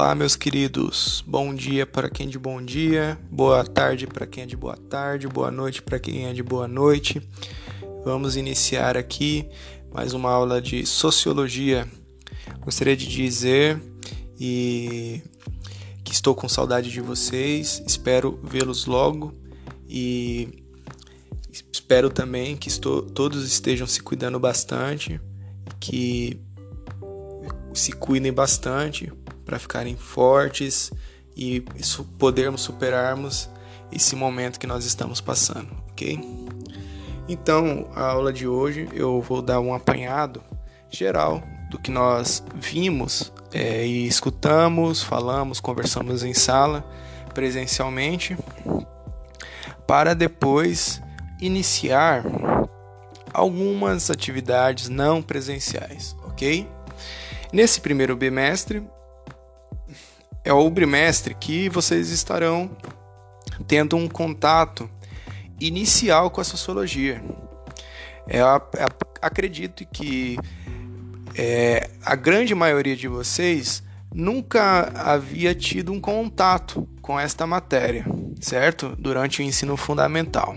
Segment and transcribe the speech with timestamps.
[0.00, 1.24] Olá, meus queridos.
[1.26, 4.76] Bom dia para quem é de bom dia, boa tarde para quem é de boa
[4.76, 7.20] tarde, boa noite para quem é de boa noite.
[8.04, 9.48] Vamos iniciar aqui
[9.92, 11.84] mais uma aula de sociologia.
[12.60, 13.82] Gostaria de dizer
[14.38, 15.20] e
[16.04, 19.34] que estou com saudade de vocês, espero vê-los logo
[19.88, 20.62] e
[21.72, 25.20] espero também que estou, todos estejam se cuidando bastante,
[25.80, 26.38] que
[27.74, 29.12] se cuidem bastante
[29.48, 30.92] para ficarem fortes
[31.34, 31.64] e
[32.18, 33.48] podermos superarmos
[33.90, 36.20] esse momento que nós estamos passando, ok?
[37.26, 40.42] Então, a aula de hoje eu vou dar um apanhado
[40.90, 46.86] geral do que nós vimos é, e escutamos, falamos, conversamos em sala
[47.32, 48.36] presencialmente,
[49.86, 51.00] para depois
[51.40, 52.22] iniciar
[53.32, 56.68] algumas atividades não presenciais, ok?
[57.50, 58.86] Nesse primeiro bimestre,
[60.48, 62.70] é o bimestre que vocês estarão
[63.66, 64.88] tendo um contato
[65.60, 67.22] inicial com a sociologia.
[68.26, 68.86] É, é,
[69.20, 70.38] acredito que
[71.34, 73.82] é, a grande maioria de vocês
[74.14, 78.06] nunca havia tido um contato com esta matéria,
[78.40, 78.96] certo?
[78.98, 80.56] Durante o ensino fundamental.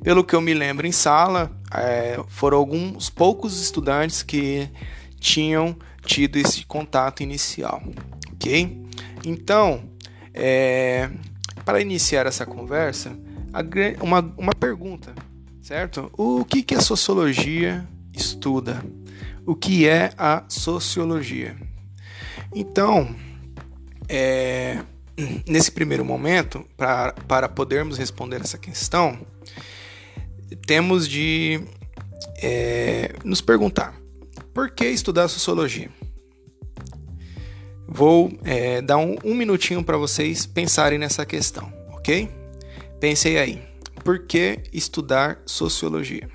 [0.00, 4.70] Pelo que eu me lembro em sala, é, foram alguns poucos estudantes que
[5.18, 7.82] tinham tido esse contato inicial,
[8.32, 8.86] ok?
[9.24, 9.82] Então,
[10.34, 11.10] é,
[11.64, 13.16] para iniciar essa conversa,
[14.00, 15.14] uma, uma pergunta,
[15.60, 16.10] certo?
[16.16, 18.82] O que, que a sociologia estuda?
[19.44, 21.56] O que é a sociologia?
[22.54, 23.14] Então,
[24.08, 24.82] é,
[25.46, 29.18] nesse primeiro momento, pra, para podermos responder essa questão,
[30.66, 31.60] temos de
[32.42, 33.94] é, nos perguntar:
[34.54, 35.90] por que estudar sociologia?
[37.88, 42.28] Vou é, dar um, um minutinho para vocês pensarem nessa questão, ok?
[43.00, 43.62] Pensei aí.
[44.04, 46.28] Por que estudar sociologia?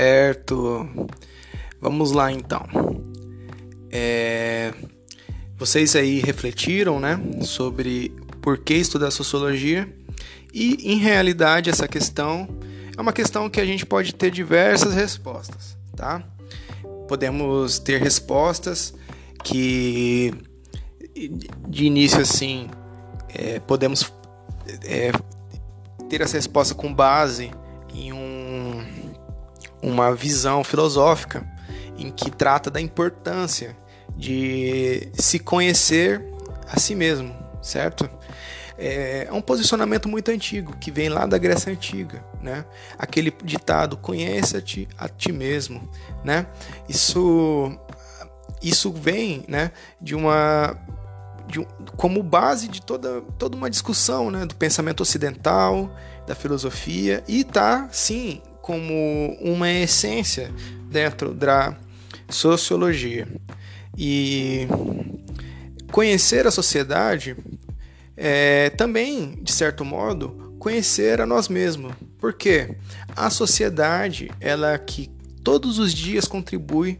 [0.00, 0.88] Certo.
[1.78, 2.66] Vamos lá então.
[3.90, 4.72] É...
[5.58, 8.08] Vocês aí refletiram, né, sobre
[8.40, 9.86] por que estudar sociologia?
[10.54, 12.48] E em realidade essa questão
[12.96, 16.22] é uma questão que a gente pode ter diversas respostas, tá?
[17.06, 18.94] Podemos ter respostas
[19.44, 20.32] que
[21.68, 22.70] de início assim
[23.28, 24.10] é, podemos
[24.82, 25.12] é,
[26.08, 27.50] ter essa resposta com base
[27.94, 28.29] em um
[29.82, 31.46] uma visão filosófica
[31.96, 33.76] em que trata da importância
[34.16, 36.24] de se conhecer
[36.66, 38.08] a si mesmo, certo?
[38.78, 42.64] É, é um posicionamento muito antigo que vem lá da Grécia antiga, né?
[42.98, 45.86] Aquele ditado conheça-te a ti mesmo,
[46.24, 46.46] né?
[46.88, 47.78] Isso
[48.62, 50.76] isso vem, né, de uma
[51.46, 51.66] de
[51.96, 55.90] como base de toda, toda uma discussão né, do pensamento ocidental,
[56.24, 60.52] da filosofia, e está, sim, como uma essência
[60.90, 61.76] dentro da
[62.28, 63.26] sociologia.
[63.96, 64.66] E
[65.92, 67.36] conhecer a sociedade
[68.16, 71.92] é também, de certo modo, conhecer a nós mesmos.
[72.18, 72.76] Porque
[73.16, 75.10] a sociedade, ela que
[75.42, 76.98] todos os dias contribui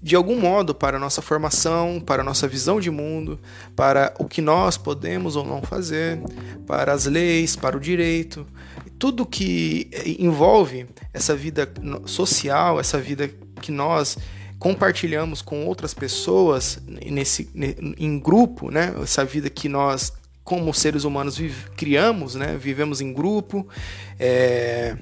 [0.00, 3.38] de algum modo para a nossa formação, para a nossa visão de mundo,
[3.74, 6.20] para o que nós podemos ou não fazer,
[6.66, 8.46] para as leis, para o direito,
[8.98, 11.70] tudo que envolve essa vida
[12.06, 13.30] social, essa vida
[13.60, 14.18] que nós
[14.58, 17.48] compartilhamos com outras pessoas nesse
[17.96, 18.92] em grupo, né?
[19.02, 20.12] Essa vida que nós
[20.42, 22.56] como seres humanos vive, criamos, né?
[22.56, 23.68] Vivemos em grupo,
[24.18, 24.96] é,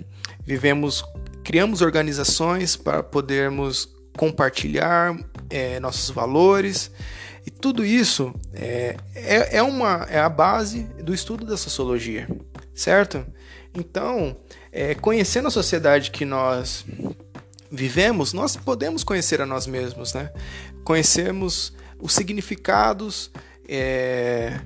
[0.44, 1.04] vivemos,
[1.44, 5.16] criamos organizações para podermos compartilhar
[5.48, 6.90] é, nossos valores
[7.46, 12.28] e tudo isso é, é, é, uma é a base do estudo da sociologia,
[12.74, 13.24] certo?
[13.76, 14.36] Então,
[14.72, 16.84] é, conhecendo a sociedade que nós
[17.70, 20.32] vivemos, nós podemos conhecer a nós mesmos, né?
[20.82, 23.30] Conhecemos os significados
[23.68, 24.60] é,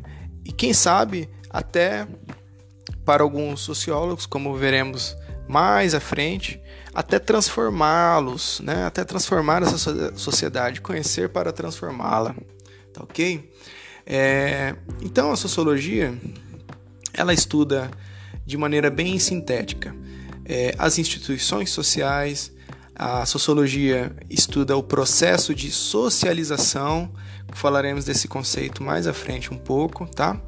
[0.44, 2.06] e, quem sabe, até
[3.04, 5.16] para alguns sociólogos, como veremos
[5.48, 6.60] mais à frente,
[6.94, 8.84] até transformá-los, né?
[8.84, 12.34] até transformar essa sociedade, conhecer para transformá-la,
[12.92, 13.50] tá ok?
[14.06, 16.16] É, então a sociologia
[17.12, 17.90] ela estuda
[18.50, 19.94] de maneira bem sintética
[20.50, 22.52] é, as instituições sociais,
[22.92, 27.12] a sociologia estuda o processo de socialização,
[27.52, 30.42] falaremos desse conceito mais à frente um pouco, tá?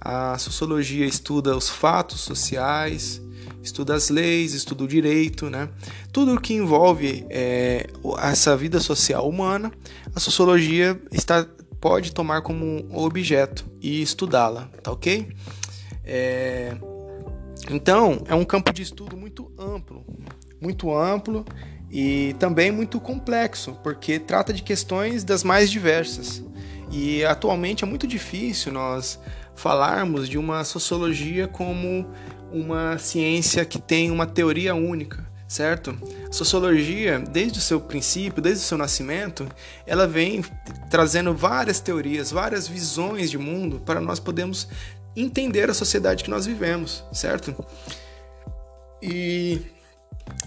[0.00, 3.20] A sociologia estuda os fatos sociais,
[3.62, 5.68] estuda as leis, estuda o direito, né?
[6.10, 7.86] Tudo que envolve é,
[8.22, 9.70] essa vida social humana,
[10.14, 11.46] a sociologia está,
[11.78, 15.28] pode tomar como objeto e estudá-la, tá ok?
[16.02, 16.74] É,
[17.70, 20.04] então, é um campo de estudo muito amplo,
[20.60, 21.44] muito amplo
[21.90, 26.42] e também muito complexo, porque trata de questões das mais diversas.
[26.90, 29.18] E atualmente é muito difícil nós
[29.54, 32.06] falarmos de uma sociologia como
[32.50, 35.98] uma ciência que tem uma teoria única, certo?
[36.28, 39.46] A sociologia, desde o seu princípio, desde o seu nascimento,
[39.86, 40.42] ela vem
[40.90, 44.68] trazendo várias teorias, várias visões de mundo para nós podermos
[45.20, 47.54] entender a sociedade que nós vivemos, certo?
[49.02, 49.60] E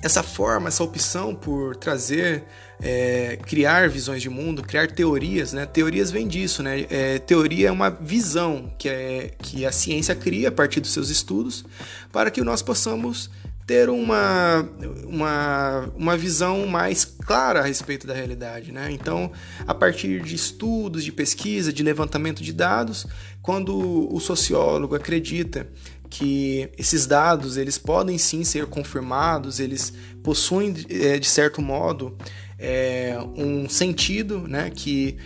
[0.01, 2.43] essa forma, essa opção por trazer,
[2.81, 5.65] é, criar visões de mundo, criar teorias, né?
[5.65, 6.85] Teorias vem disso, né?
[6.89, 11.09] É, teoria é uma visão que, é, que a ciência cria a partir dos seus
[11.09, 11.65] estudos
[12.11, 13.29] para que nós possamos
[13.65, 14.67] ter uma,
[15.05, 18.71] uma, uma visão mais clara a respeito da realidade.
[18.71, 18.91] Né?
[18.91, 19.31] Então,
[19.65, 23.07] a partir de estudos, de pesquisa, de levantamento de dados,
[23.41, 25.67] quando o sociólogo acredita
[26.09, 32.17] que esses dados eles podem sim ser confirmados, eles possuem é, de certo modo
[32.59, 35.17] é, um sentido, né, que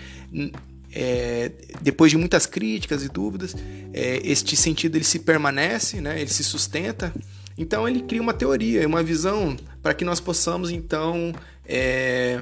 [0.93, 3.55] é, depois de muitas críticas e dúvidas,
[3.91, 7.11] é, este sentido ele se permanece, né, ele se sustenta.
[7.57, 11.33] Então ele cria uma teoria, uma visão para que nós possamos então
[11.65, 12.41] é,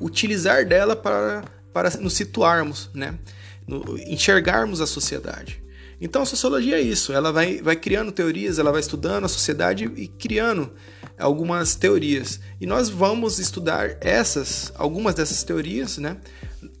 [0.00, 3.18] utilizar dela para, para nos situarmos, né?
[3.66, 5.62] No, enxergarmos a sociedade.
[6.00, 9.90] Então a sociologia é isso, ela vai, vai criando teorias, ela vai estudando a sociedade
[9.96, 10.70] e criando
[11.18, 12.40] algumas teorias.
[12.60, 16.18] E nós vamos estudar essas, algumas dessas teorias, né?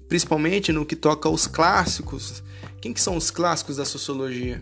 [0.08, 2.42] principalmente no que toca aos clássicos.
[2.84, 4.60] Quem que são os clássicos da sociologia?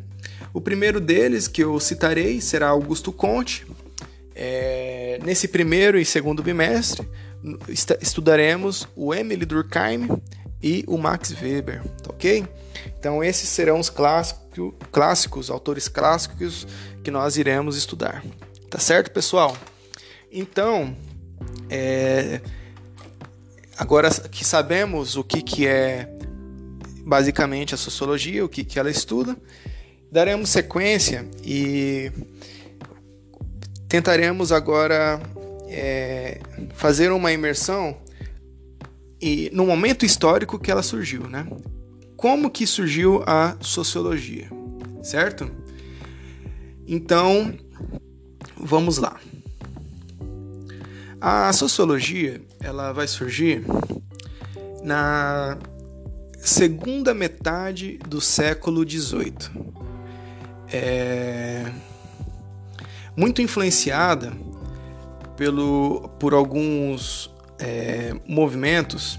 [0.54, 3.66] O primeiro deles que eu citarei será Augusto Conte.
[4.32, 7.04] É, nesse primeiro e segundo bimestre
[8.00, 10.08] estudaremos o Emily Durkheim
[10.62, 12.46] e o Max Weber, tá ok?
[12.96, 16.64] Então esses serão os clássico, clássicos, autores clássicos
[17.02, 18.24] que nós iremos estudar,
[18.70, 19.56] tá certo, pessoal?
[20.30, 20.96] Então,
[21.69, 22.40] é,
[23.76, 26.21] agora que sabemos o que, que é
[27.04, 29.37] basicamente a sociologia, o que, que ela estuda,
[30.10, 32.10] daremos sequência e
[33.88, 35.20] tentaremos agora
[35.69, 36.40] é,
[36.75, 37.96] fazer uma imersão
[39.20, 41.46] e no momento histórico que ela surgiu, né?
[42.16, 44.48] Como que surgiu a sociologia,
[45.02, 45.50] certo?
[46.87, 47.55] Então,
[48.56, 49.20] vamos lá.
[51.20, 53.64] A sociologia, ela vai surgir
[54.82, 55.56] na
[56.42, 59.50] segunda metade do século XVIII.
[60.72, 61.70] É
[63.17, 64.32] muito influenciada
[65.36, 69.19] pelo, por alguns é, movimentos.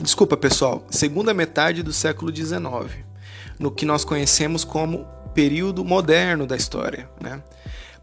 [0.00, 3.04] Desculpa, pessoal, segunda metade do século XIX,
[3.58, 7.08] no que nós conhecemos como período moderno da história.
[7.20, 7.40] Né?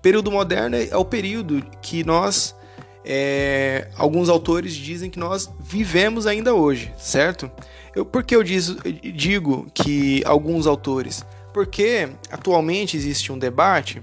[0.02, 2.56] Período moderno é o período que nós,
[3.04, 7.52] é, alguns autores dizem que nós vivemos ainda hoje, certo?
[7.96, 8.76] Eu, por que eu diz,
[9.16, 11.26] digo que alguns autores?
[11.54, 14.02] Porque atualmente existe um debate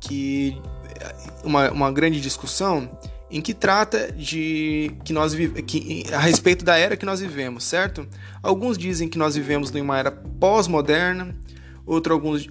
[0.00, 0.60] que
[1.42, 2.88] uma, uma grande discussão
[3.30, 8.06] em que trata de que nós que, a respeito da era que nós vivemos, certo?
[8.42, 11.34] Alguns dizem que nós vivemos em uma era pós-moderna,
[11.84, 12.48] outro, alguns,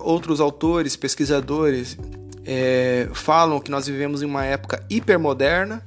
[0.00, 1.96] outros autores, pesquisadores
[2.44, 5.82] é, falam que nós vivemos em uma época hipermoderna,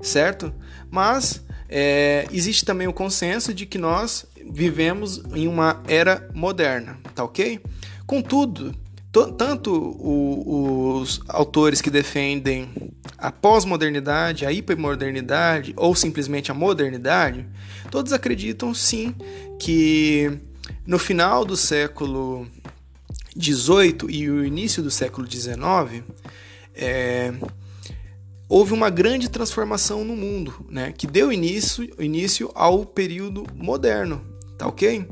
[0.00, 0.52] certo?
[0.90, 7.24] Mas é, existe também o consenso de que nós vivemos em uma era moderna, tá
[7.24, 7.60] ok?
[8.06, 8.74] Contudo,
[9.36, 12.68] tanto o, os autores que defendem
[13.18, 17.46] a pós-modernidade, a hipermodernidade ou simplesmente a modernidade,
[17.90, 19.14] todos acreditam sim
[19.58, 20.38] que
[20.86, 22.46] no final do século
[23.40, 26.04] XVIII e o início do século XIX
[26.74, 27.32] é,
[28.48, 34.24] houve uma grande transformação no mundo, né, que deu início, início ao período moderno,
[34.56, 35.06] tá ok?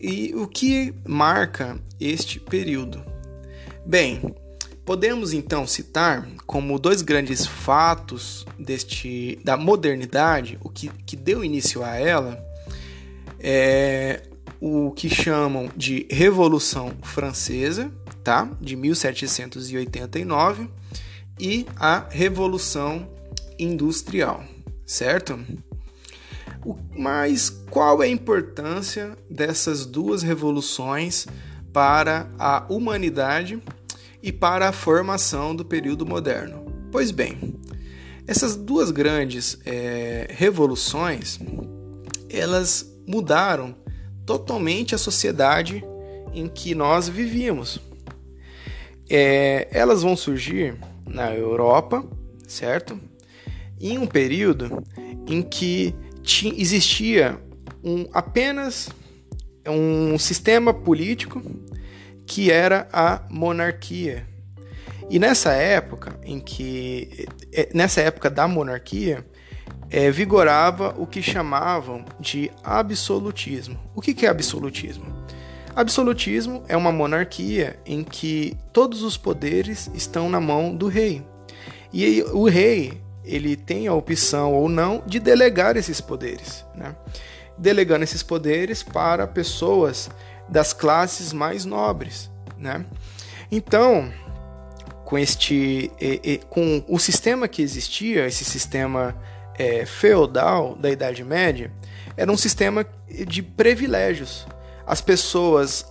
[0.00, 3.02] E o que marca este período?
[3.84, 4.34] Bem,
[4.84, 11.82] podemos então citar como dois grandes fatos deste da modernidade, o que, que deu início
[11.82, 12.38] a ela,
[13.40, 14.22] é
[14.60, 17.90] o que chamam de Revolução Francesa,
[18.22, 18.50] tá?
[18.60, 20.68] De 1789
[21.38, 23.08] e a Revolução
[23.58, 24.42] Industrial,
[24.86, 25.38] certo?
[26.96, 31.26] Mas qual é a importância dessas duas revoluções
[31.72, 33.62] para a humanidade
[34.22, 36.66] e para a formação do período moderno?
[36.90, 37.58] Pois bem,
[38.26, 41.38] essas duas grandes é, revoluções
[42.30, 43.74] elas mudaram
[44.26, 45.82] totalmente a sociedade
[46.34, 47.80] em que nós vivíamos.
[49.08, 50.76] É, elas vão surgir
[51.08, 52.04] na Europa,
[52.46, 52.98] certo?
[53.80, 54.82] Em um período
[55.26, 55.94] em que
[56.56, 57.40] existia
[57.82, 58.88] um, apenas
[59.66, 61.42] um sistema político
[62.26, 64.26] que era a monarquia.
[65.10, 69.26] E nessa época em que é, nessa época da monarquia
[69.90, 73.78] é, vigorava o que chamavam de absolutismo.
[73.94, 75.17] O que, que é absolutismo?
[75.78, 81.24] Absolutismo é uma monarquia em que todos os poderes estão na mão do rei.
[81.92, 86.96] E o rei ele tem a opção ou não de delegar esses poderes, né?
[87.56, 90.10] delegando esses poderes para pessoas
[90.48, 92.84] das classes mais nobres, né?
[93.48, 94.12] Então,
[95.04, 95.92] com este,
[96.50, 99.14] com o sistema que existia, esse sistema
[99.56, 101.70] é, feudal da Idade Média,
[102.16, 104.44] era um sistema de privilégios.
[104.88, 105.84] As pessoas,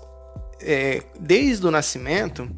[0.59, 2.49] é, desde o nascimento,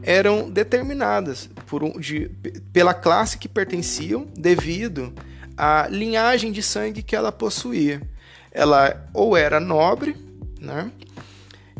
[0.00, 2.28] eram determinadas por de,
[2.72, 5.12] pela classe que pertenciam devido
[5.56, 8.00] à linhagem de sangue que ela possuía.
[8.52, 10.14] Ela ou era nobre,
[10.60, 10.92] né?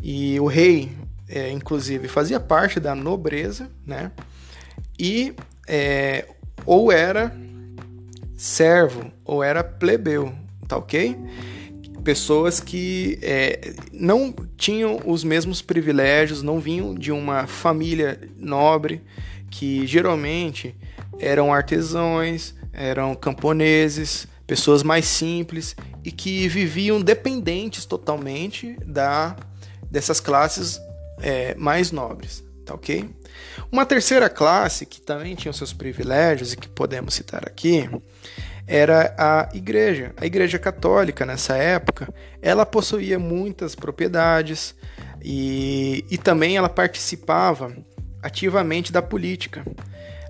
[0.03, 0.91] E o rei,
[1.29, 4.11] é, inclusive, fazia parte da nobreza, né?
[4.99, 5.33] E
[5.65, 6.27] é,
[6.65, 7.33] ou era
[8.35, 10.35] servo ou era plebeu,
[10.67, 11.15] tá ok?
[12.03, 19.01] Pessoas que é, não tinham os mesmos privilégios, não vinham de uma família nobre,
[19.49, 20.75] que geralmente
[21.19, 29.35] eram artesãos, eram camponeses, pessoas mais simples e que viviam dependentes totalmente da
[29.91, 30.79] dessas classes
[31.19, 33.09] é, mais nobres, tá ok?
[33.71, 37.89] Uma terceira classe que também tinha seus privilégios e que podemos citar aqui
[38.69, 40.13] era a igreja.
[40.15, 44.75] A igreja católica, nessa época, ela possuía muitas propriedades
[45.23, 47.75] e, e também ela participava
[48.21, 49.65] ativamente da política.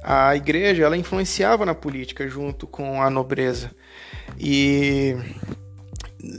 [0.01, 3.71] A igreja ela influenciava na política junto com a nobreza.
[4.39, 5.17] E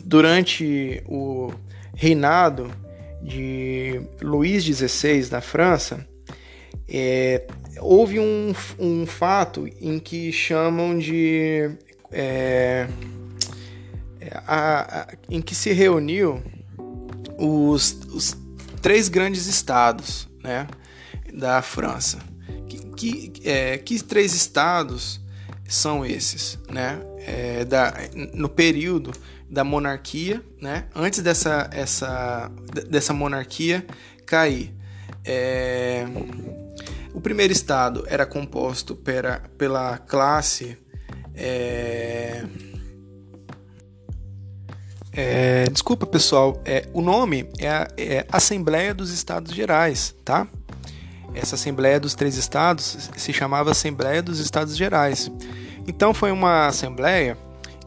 [0.02, 1.52] durante o
[1.94, 2.70] reinado
[3.22, 6.08] de Luís XVI da França,
[6.88, 7.46] é,
[7.78, 11.70] houve um, um fato em que chamam de
[12.12, 12.88] é,
[14.46, 16.42] a, a, em que se reuniu
[17.38, 18.36] os, os,
[18.82, 20.66] três grandes estados né,
[21.32, 22.18] da França.
[22.68, 25.20] Que, que, é, que três estados
[25.68, 26.58] são esses?
[26.68, 27.00] Né?
[27.20, 27.94] É, da,
[28.34, 29.12] no período
[29.48, 30.86] da monarquia, né?
[30.94, 32.50] antes dessa, essa,
[32.88, 33.84] dessa monarquia
[34.26, 34.72] cair.
[35.24, 36.06] É,
[37.12, 40.78] o primeiro estado era composto pela, pela classe
[41.40, 42.44] é...
[45.12, 50.46] É, desculpa pessoal, é, o nome é, a, é Assembleia dos Estados Gerais, tá?
[51.34, 55.30] Essa Assembleia dos Três Estados se chamava Assembleia dos Estados Gerais.
[55.86, 57.36] Então foi uma assembleia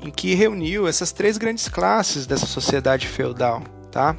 [0.02, 4.18] em que reuniu essas três grandes classes dessa sociedade feudal, tá?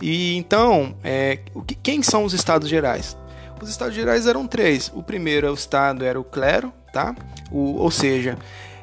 [0.00, 1.40] E então, é,
[1.82, 3.16] quem são os Estados Gerais?
[3.60, 4.92] Os Estados Gerais eram três.
[4.94, 7.14] O primeiro o Estado era o clero, tá?
[7.50, 8.38] O, ou seja,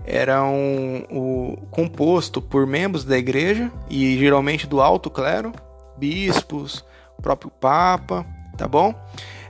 [0.05, 5.51] era um, composto por membros da igreja e geralmente do alto clero,
[5.97, 6.85] bispos,
[7.21, 8.25] próprio papa,
[8.57, 8.93] tá bom?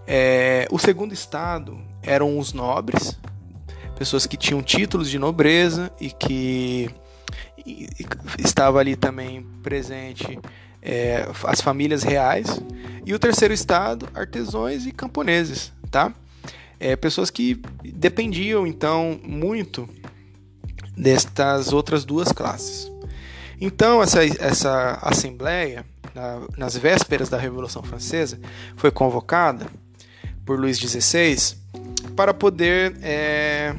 [0.08, 3.20] É, o segundo estado eram os nobres,
[3.98, 6.90] pessoas que tinham títulos de nobreza e que
[7.66, 7.90] e,
[8.38, 10.40] estava ali também presente
[10.82, 12.62] é, as famílias reais.
[13.06, 16.14] E o terceiro estado, artesãos e camponeses, tá?
[16.80, 19.88] É, pessoas que dependiam então muito
[20.96, 22.92] destas outras duas classes.
[23.60, 28.40] Então essa, essa assembleia, na, nas vésperas da Revolução Francesa,
[28.76, 29.68] foi convocada
[30.46, 31.58] por Luís XVI
[32.16, 33.74] para poder, é,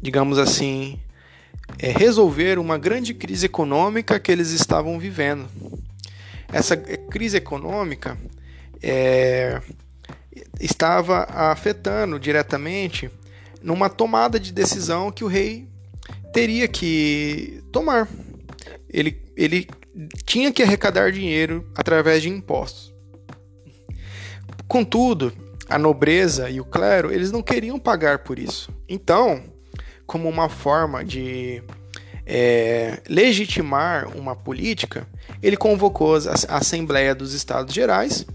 [0.00, 0.98] digamos assim,
[1.78, 5.48] é, resolver uma grande crise econômica que eles estavam vivendo.
[6.52, 8.18] Essa crise econômica
[8.82, 9.60] é,
[10.60, 13.10] estava afetando diretamente
[13.62, 15.68] numa tomada de decisão que o rei
[16.32, 18.08] teria que tomar.
[18.88, 19.68] Ele, ele
[20.24, 22.92] tinha que arrecadar dinheiro através de impostos.
[24.66, 25.32] Contudo,
[25.68, 28.72] a nobreza e o clero, eles não queriam pagar por isso.
[28.88, 29.42] Então,
[30.06, 31.62] como uma forma de
[32.26, 35.06] é, legitimar uma política,
[35.42, 38.26] ele convocou a Assembleia dos Estados Gerais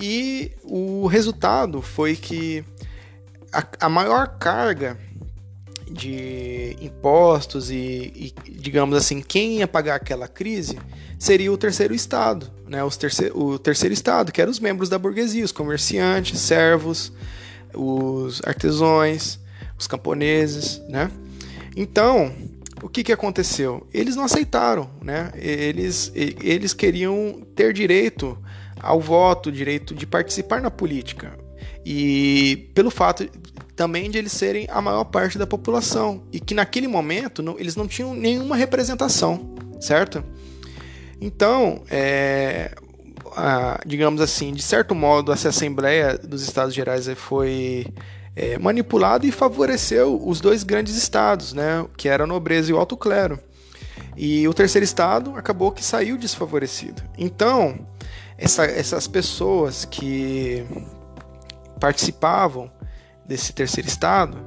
[0.00, 2.64] e o resultado foi que
[3.52, 4.98] a, a maior carga
[5.90, 7.76] de impostos e,
[8.14, 10.78] e, digamos assim, quem ia pagar aquela crise
[11.18, 12.84] seria o terceiro estado, né?
[12.84, 17.12] Os terceiro, o terceiro estado, que eram os membros da burguesia, os comerciantes, servos,
[17.74, 19.40] os artesãos,
[19.78, 21.10] os camponeses, né?
[21.74, 22.32] Então,
[22.82, 23.86] o que, que aconteceu?
[23.92, 25.32] Eles não aceitaram, né?
[25.36, 28.38] Eles, eles queriam ter direito
[28.80, 31.38] ao voto, direito de participar na política.
[31.84, 33.28] E pelo fato
[33.74, 37.76] também de eles serem a maior parte da população e que naquele momento não, eles
[37.76, 40.24] não tinham nenhuma representação, certo?
[41.20, 42.74] Então, é,
[43.36, 47.86] a, digamos assim, de certo modo, essa Assembleia dos Estados Gerais foi
[48.34, 52.78] é, manipulado e favoreceu os dois grandes estados, né, que era a nobreza e o
[52.78, 53.38] alto clero.
[54.16, 57.02] E o terceiro estado acabou que saiu desfavorecido.
[57.16, 57.86] Então,
[58.38, 60.64] essa, essas pessoas que
[61.80, 62.70] participavam
[63.26, 64.38] desse terceiro estado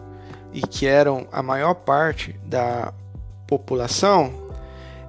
[0.54, 2.94] e que eram a maior parte da
[3.46, 4.34] população,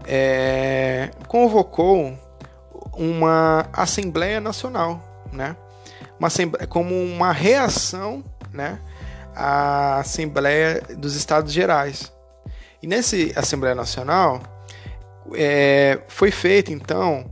[0.05, 2.19] é, convocou
[2.93, 5.01] uma Assembleia Nacional,
[5.33, 5.57] né?
[6.19, 6.29] Uma
[6.69, 8.23] como uma reação
[8.53, 8.79] né,
[9.35, 12.13] a Assembleia dos Estados Gerais.
[12.83, 14.41] E nessa Assembleia Nacional
[15.35, 17.31] é, foi feita então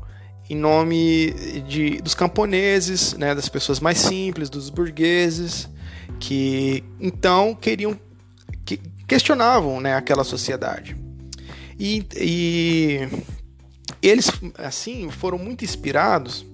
[0.50, 1.32] em nome
[1.68, 5.68] de, dos camponeses, né, das pessoas mais simples, dos burgueses,
[6.18, 7.96] que então queriam
[8.64, 10.96] que questionavam né, aquela sociedade.
[11.78, 13.08] E, e
[14.02, 16.44] eles assim foram muito inspirados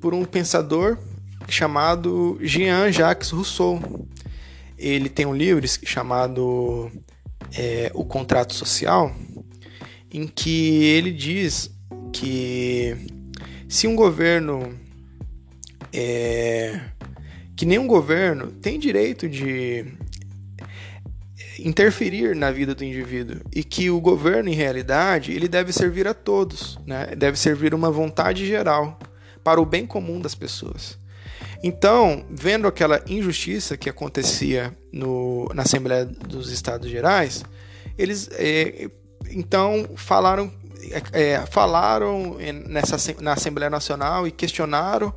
[0.00, 0.98] por um pensador
[1.48, 4.04] chamado Jean-Jacques Rousseau.
[4.76, 6.90] Ele tem um livro chamado
[7.56, 9.14] é, O Contrato Social,
[10.10, 11.70] em que ele diz
[12.12, 13.11] que
[13.72, 14.78] se um governo
[15.90, 16.78] é,
[17.56, 19.86] que nenhum governo tem direito de
[21.58, 26.12] interferir na vida do indivíduo e que o governo em realidade ele deve servir a
[26.12, 27.16] todos, né?
[27.16, 28.98] Deve servir uma vontade geral
[29.42, 30.98] para o bem comum das pessoas.
[31.64, 37.42] Então, vendo aquela injustiça que acontecia no, na Assembleia dos Estados Gerais,
[37.96, 38.90] eles é,
[39.30, 40.52] então falaram,
[41.12, 45.12] é, falaram nessa, na Assembleia Nacional e questionaram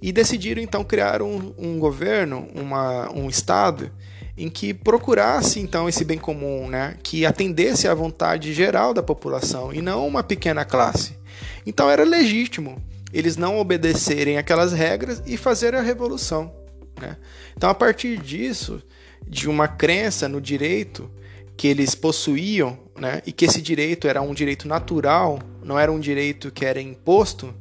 [0.00, 3.90] e decidiram então criar um, um governo, uma, um Estado
[4.36, 9.72] em que procurasse então esse bem comum, né, que atendesse à vontade geral da população
[9.72, 11.18] e não uma pequena classe.
[11.66, 12.80] Então era legítimo
[13.12, 16.52] eles não obedecerem aquelas regras e fazer a revolução.
[17.00, 17.16] Né?
[17.56, 18.82] Então, a partir disso,
[19.26, 21.10] de uma crença no direito
[21.58, 26.00] que eles possuíam, né, e que esse direito era um direito natural, não era um
[26.00, 27.54] direito que era imposto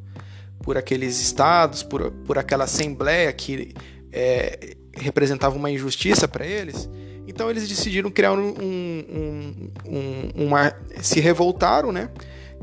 [0.63, 3.73] por aqueles estados, por, por aquela assembleia que
[4.13, 6.89] é, representava uma injustiça para eles.
[7.27, 12.09] Então eles decidiram criar um, um, um, uma, se revoltaram, né?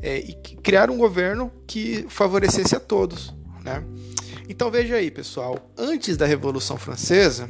[0.04, 3.34] é, e criar um governo que favorecesse a todos.
[3.64, 3.82] Né?
[4.46, 7.48] Então veja aí, pessoal, antes da Revolução Francesa,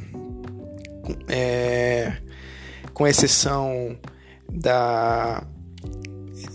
[1.27, 2.17] é,
[2.95, 3.99] com exceção
[4.49, 5.43] da,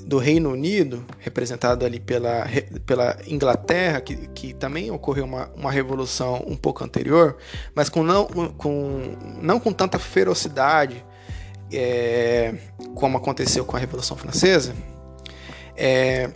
[0.06, 2.46] do Reino Unido, representado ali pela,
[2.86, 7.36] pela Inglaterra, que, que também ocorreu uma, uma revolução um pouco anterior,
[7.74, 11.04] mas com não com, não com tanta ferocidade
[11.70, 12.54] é,
[12.94, 14.74] como aconteceu com a Revolução Francesa,
[15.76, 16.30] é,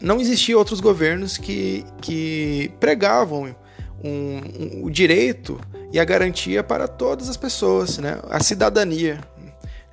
[0.00, 3.54] não existiam outros governos que, que pregavam
[4.02, 5.60] um, um, o direito
[5.92, 8.20] e a garantia para todas as pessoas, né?
[8.28, 9.20] a cidadania.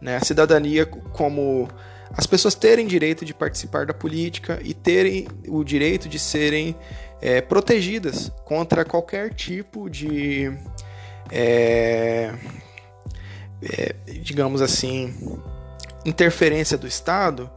[0.01, 0.17] Né?
[0.17, 1.67] A cidadania como
[2.11, 6.75] as pessoas terem direito de participar da política e terem o direito de serem
[7.21, 10.51] é, protegidas contra qualquer tipo de,
[11.31, 12.33] é,
[13.61, 15.39] é, digamos assim,
[16.05, 17.49] interferência do Estado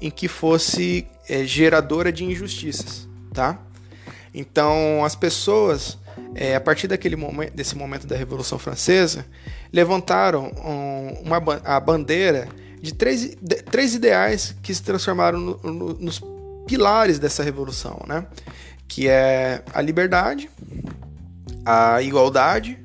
[0.00, 3.60] em que fosse é, geradora de injustiças, tá?
[4.32, 5.98] Então as pessoas,
[6.34, 9.26] é, a partir daquele momento, desse momento da Revolução Francesa,
[9.72, 12.48] levantaram um, uma, a bandeira
[12.80, 16.22] de três, de, três ideais que se transformaram no, no, nos
[16.66, 18.26] pilares dessa revolução, né?
[18.86, 20.50] Que é a liberdade,
[21.64, 22.78] a igualdade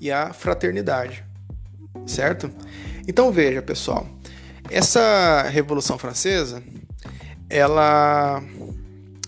[0.00, 1.24] e a fraternidade,
[2.06, 2.50] certo?
[3.06, 4.06] Então veja, pessoal,
[4.70, 6.62] essa Revolução Francesa,
[7.48, 8.42] ela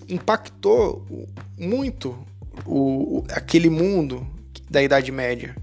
[0.09, 1.07] impactou
[1.57, 2.19] muito
[2.67, 4.27] o, aquele mundo
[4.71, 5.57] da Idade Média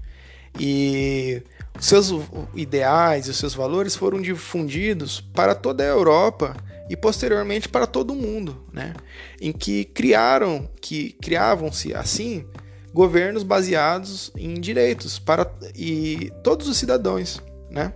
[0.58, 1.42] e
[1.78, 2.12] os seus
[2.54, 6.56] ideais e os seus valores foram difundidos para toda a Europa
[6.88, 8.94] e posteriormente para todo o mundo, né?
[9.40, 12.46] Em que criaram, que criavam-se assim
[12.92, 17.92] governos baseados em direitos para e todos os cidadãos, né?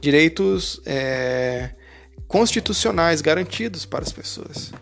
[0.00, 1.70] Direitos é,
[2.26, 4.72] constitucionais garantidos para as pessoas,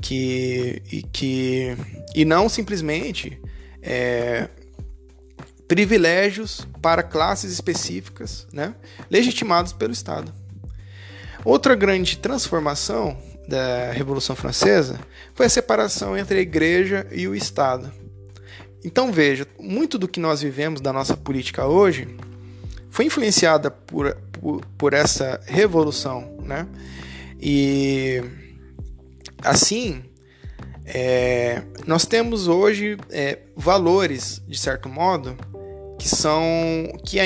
[0.00, 1.76] que e que
[2.14, 3.40] e não simplesmente
[3.82, 4.48] é,
[5.68, 8.74] privilégios para classes específicas, né?
[9.10, 10.32] Legitimados pelo Estado.
[11.44, 14.98] Outra grande transformação da Revolução Francesa
[15.34, 17.92] foi a separação entre a Igreja e o Estado.
[18.84, 22.08] Então veja, muito do que nós vivemos da nossa política hoje
[22.90, 26.66] foi influenciada por, por, por essa revolução, né?
[27.40, 28.22] E
[29.42, 30.02] assim,
[30.84, 35.36] é, nós temos hoje é, valores, de certo modo,
[35.98, 36.42] que são
[37.04, 37.18] que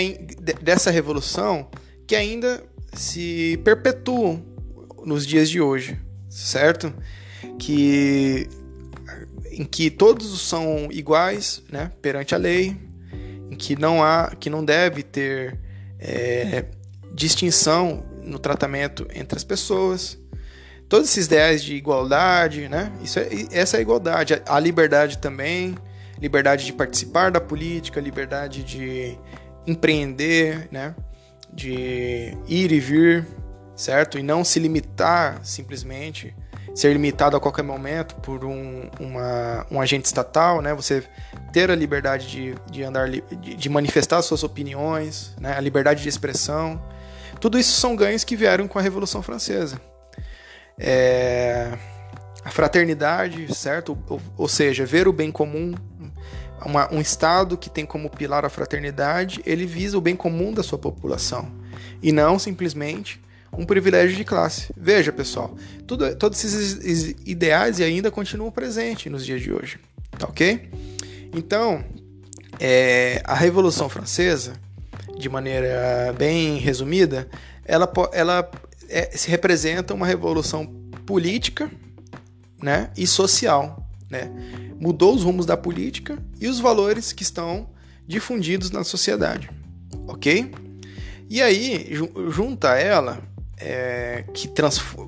[0.62, 1.70] dessa revolução
[2.07, 4.44] que ainda se perpetuam
[5.05, 5.98] nos dias de hoje,
[6.29, 6.92] certo?
[7.59, 8.48] Que
[9.50, 12.77] em que todos são iguais, né, perante a lei,
[13.50, 15.59] em que não há, que não deve ter
[15.98, 16.64] é,
[17.12, 20.18] distinção no tratamento entre as pessoas.
[20.88, 22.92] Todos esses ideais de igualdade, né?
[23.03, 25.75] Isso é, essa é a igualdade, a liberdade também,
[26.20, 29.18] liberdade de participar da política, liberdade de
[29.66, 30.94] empreender, né?
[31.55, 33.27] de ir e vir,
[33.77, 34.18] certo?
[34.18, 36.35] E não se limitar simplesmente,
[36.75, 40.75] ser limitado a qualquer momento por um, uma, um agente estatal, né?
[40.75, 41.05] Você
[41.53, 45.57] ter a liberdade de, de andar, de, de manifestar suas opiniões, né?
[45.57, 46.83] A liberdade de expressão.
[47.40, 49.81] Tudo isso são ganhos que vieram com a Revolução Francesa.
[50.78, 51.72] É,
[52.44, 53.98] a fraternidade, certo?
[54.08, 55.74] Ou, ou seja, ver o bem comum,
[56.64, 60.62] uma, um Estado que tem como pilar a fraternidade, ele visa o bem comum da
[60.62, 61.50] sua população
[62.02, 63.20] e não simplesmente
[63.56, 64.72] um privilégio de classe.
[64.76, 65.56] Veja, pessoal,
[65.87, 69.78] tudo, todos esses ideais ainda continuam presentes nos dias de hoje,
[70.18, 70.68] tá ok?
[71.32, 71.84] Então,
[72.58, 74.54] é, a Revolução Francesa,
[75.16, 77.28] de maneira bem resumida,
[77.64, 78.50] ela, ela
[78.88, 80.66] é, se representa uma revolução
[81.07, 81.70] política
[82.62, 84.31] né, e social, né?
[84.79, 87.68] mudou os rumos da política e os valores que estão
[88.07, 89.51] difundidos na sociedade,
[90.07, 90.53] ok?
[91.29, 91.90] E aí,
[92.31, 93.23] junta ela,
[93.64, 94.50] é, que,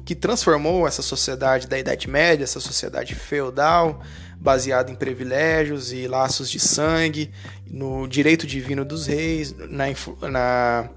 [0.04, 4.02] que transformou essa sociedade da Idade Média, essa sociedade feudal,
[4.40, 7.30] baseada em privilégios e laços de sangue,
[7.66, 9.84] no direito divino dos reis, na,
[10.28, 10.90] na,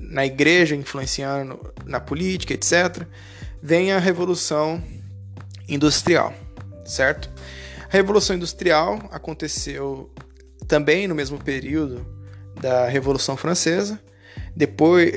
[0.00, 3.06] na igreja influenciando na política, etc.,
[3.62, 4.82] vem a Revolução
[5.68, 6.32] Industrial,
[6.86, 7.28] certo?
[7.84, 10.10] A Revolução Industrial aconteceu
[10.66, 12.06] também no mesmo período
[12.58, 14.00] da Revolução Francesa.
[14.58, 15.12] Depois,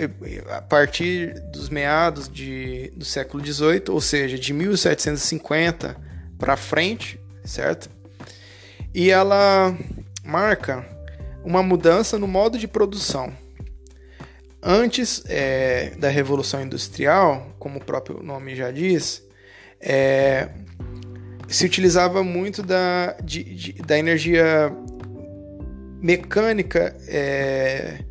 [0.51, 5.97] a partir dos meados de, do século XVIII, ou seja, de 1750
[6.37, 7.89] para frente, certo?
[8.93, 9.75] E ela
[10.23, 10.85] marca
[11.43, 13.33] uma mudança no modo de produção.
[14.61, 19.27] Antes é, da Revolução Industrial, como o próprio nome já diz,
[19.79, 20.49] é,
[21.47, 24.71] se utilizava muito da, de, de, da energia
[25.99, 28.05] mecânica é,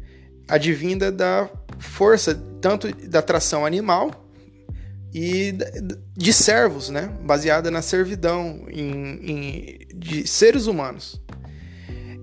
[0.51, 4.11] advinda da força, tanto da tração animal
[5.13, 5.55] e
[6.17, 7.11] de servos, né?
[7.23, 11.21] baseada na servidão em, em, de seres humanos.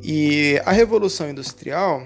[0.03, 2.05] E a Revolução Industrial,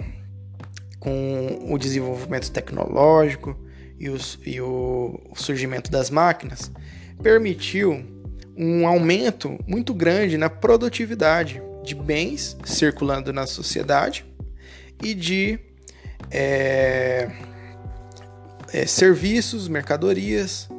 [1.00, 3.60] com o desenvolvimento tecnológico
[4.00, 6.72] e, os, e o surgimento das máquinas,
[7.22, 8.04] permitiu
[8.58, 14.26] um aumento muito grande na produtividade de bens circulando na sociedade
[15.04, 15.60] e de
[16.32, 17.30] é,
[18.74, 20.70] é, serviços, mercadorias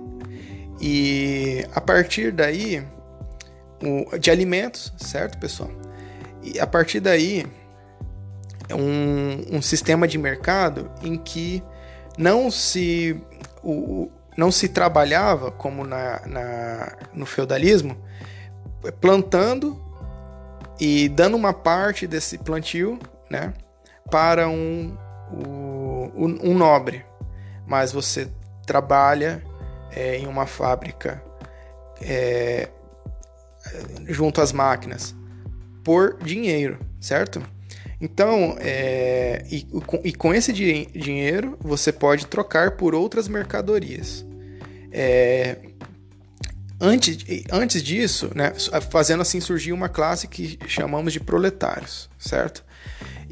[0.81, 2.85] e a partir daí
[3.83, 5.71] o, de alimentos, certo, pessoal?
[6.43, 7.47] E a partir daí
[8.69, 11.63] é um, um sistema de mercado em que
[12.19, 13.21] não se
[13.63, 17.97] o, não se trabalhava como na, na, no feudalismo,
[19.01, 19.81] plantando
[20.81, 22.99] e dando uma parte desse plantio
[23.31, 23.53] né,
[24.11, 24.97] para um,
[25.35, 27.05] um, um nobre,
[27.67, 28.29] mas você
[28.67, 29.43] trabalha
[29.91, 31.23] é, em uma fábrica
[32.01, 32.69] é,
[34.09, 35.15] junto às máquinas
[35.85, 37.43] por dinheiro, certo?
[38.01, 39.67] Então, é, e,
[40.05, 44.27] e, com esse di dinheiro você pode trocar por outras mercadorias.
[44.91, 45.57] É,
[46.81, 47.17] antes,
[47.51, 48.53] antes disso, né,
[48.91, 52.65] fazendo assim surgir uma classe que chamamos de proletários, certo?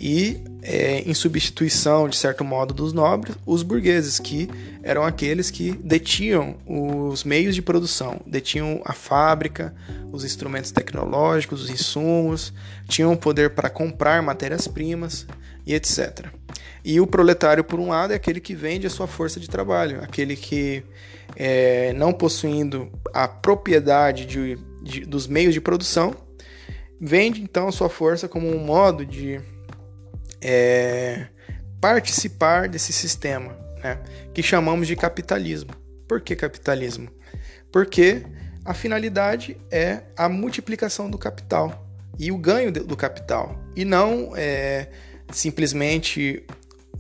[0.01, 4.49] E é, em substituição, de certo modo, dos nobres, os burgueses, que
[4.83, 9.75] eram aqueles que detinham os meios de produção, detinham a fábrica,
[10.11, 12.53] os instrumentos tecnológicos, os insumos,
[12.89, 15.27] tinham poder para comprar matérias-primas
[15.67, 16.29] e etc.
[16.83, 20.03] E o proletário, por um lado, é aquele que vende a sua força de trabalho,
[20.03, 20.83] aquele que,
[21.37, 26.15] é, não possuindo a propriedade de, de, dos meios de produção,
[26.99, 29.41] vende então a sua força como um modo de
[30.41, 31.27] é,
[31.81, 33.99] participar desse sistema, né,
[34.35, 35.71] que chamamos de capitalismo.
[36.09, 37.09] Por que capitalismo?
[37.73, 38.25] Porque
[38.65, 41.87] a finalidade é a multiplicação do capital
[42.19, 44.89] e o ganho do capital, e não é,
[45.33, 46.45] simplesmente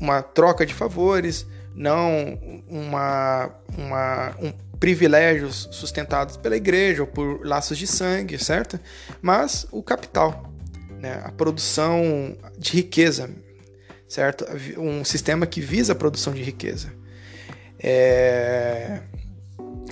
[0.00, 7.76] uma troca de favores, não uma, uma, um privilégios sustentados pela igreja ou por laços
[7.76, 8.80] de sangue, certo?
[9.20, 10.49] Mas o capital,
[11.00, 11.20] né?
[11.24, 13.30] a produção de riqueza,
[14.08, 14.44] certo?
[14.78, 16.92] Um sistema que visa a produção de riqueza.
[17.78, 19.00] É...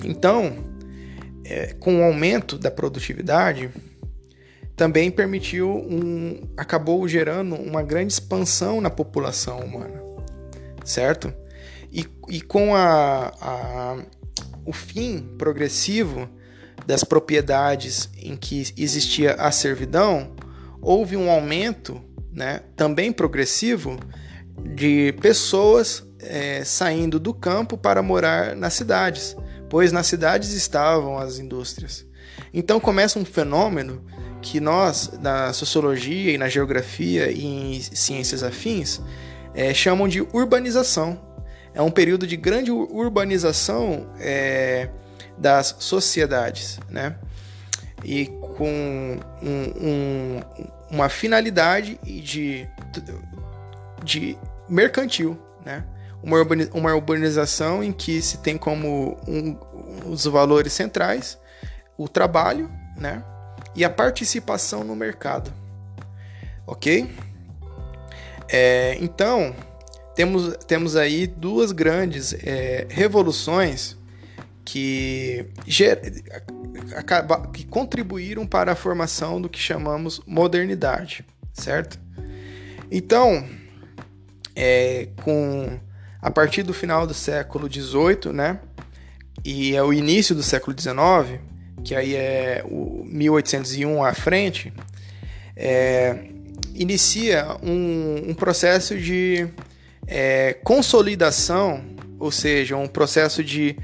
[0.03, 0.63] Então,
[1.43, 3.71] é, com o aumento da produtividade,
[4.75, 10.01] também permitiu um, acabou gerando uma grande expansão na população humana,
[10.85, 11.33] certo?
[11.91, 13.97] E, e com a, a,
[14.65, 16.29] o fim progressivo
[16.85, 20.33] das propriedades em que existia a servidão,
[20.81, 23.99] houve um aumento, né, também progressivo,
[24.75, 29.35] de pessoas é, saindo do campo para morar nas cidades,
[29.69, 32.05] pois nas cidades estavam as indústrias.
[32.53, 34.03] Então começa um fenômeno
[34.41, 39.01] que nós, na sociologia e na geografia e em ciências afins,
[39.53, 41.19] é, chamam de urbanização.
[41.73, 44.89] É um período de grande urbanização é,
[45.37, 47.17] das sociedades, né?
[48.03, 49.49] E com um,
[49.81, 50.41] um,
[50.89, 52.67] uma finalidade de,
[54.03, 55.83] de mercantil, né?
[56.21, 59.57] Uma, urbanização em que se tem como um,
[60.05, 61.37] os valores centrais
[61.97, 63.23] o trabalho, né?
[63.75, 65.51] E a participação no mercado,
[66.65, 67.09] ok?
[68.47, 69.55] É, então
[70.15, 73.98] temos, temos aí duas grandes é, revoluções
[74.65, 75.99] que, ger,
[76.95, 81.99] acaba, que contribuíram para a formação do que chamamos modernidade, certo?
[82.91, 83.47] Então,
[84.55, 85.79] é, com
[86.21, 88.59] a partir do final do século XVIII, né,
[89.43, 91.39] e é o início do século XIX,
[91.83, 94.73] que aí é o 1801 à frente,
[95.55, 96.25] é,
[96.75, 99.47] inicia um, um, processo de
[100.07, 101.83] é, consolidação,
[102.19, 103.77] ou seja, um processo de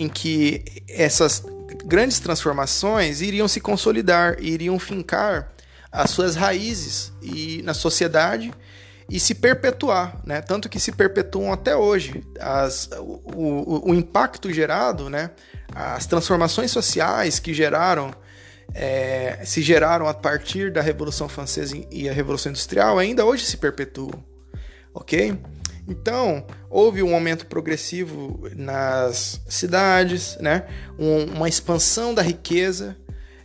[0.00, 1.44] em que essas
[1.84, 5.52] grandes transformações iriam se consolidar, iriam fincar
[5.92, 8.50] as suas raízes e na sociedade
[9.10, 10.40] e se perpetuar, né?
[10.40, 12.24] Tanto que se perpetuam até hoje.
[12.40, 15.32] As, o, o, o impacto gerado, né?
[15.74, 18.14] As transformações sociais que geraram,
[18.72, 23.58] é, se geraram a partir da Revolução Francesa e a Revolução Industrial, ainda hoje se
[23.58, 24.24] perpetuam,
[24.94, 25.36] ok?
[25.90, 30.64] Então, houve um aumento progressivo nas cidades, né?
[30.96, 32.96] Um, uma expansão da riqueza,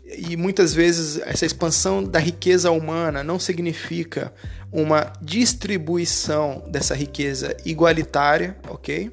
[0.05, 4.31] e muitas vezes essa expansão da riqueza humana não significa
[4.71, 9.11] uma distribuição dessa riqueza igualitária, ok?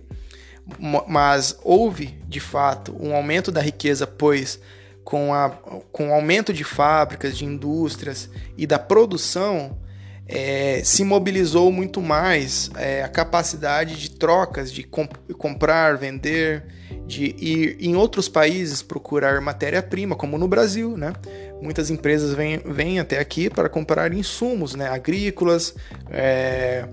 [1.09, 4.61] Mas houve, de fato, um aumento da riqueza, pois
[5.03, 5.49] com, a,
[5.91, 9.79] com o aumento de fábricas, de indústrias e da produção,
[10.27, 16.65] é, se mobilizou muito mais é, a capacidade de trocas, de comp comprar, vender,
[17.07, 21.13] de ir em outros países procurar matéria-prima, como no Brasil, né?
[21.61, 24.89] Muitas empresas vêm, vêm até aqui para comprar insumos né?
[24.89, 25.75] agrícolas,
[26.11, 26.89] é,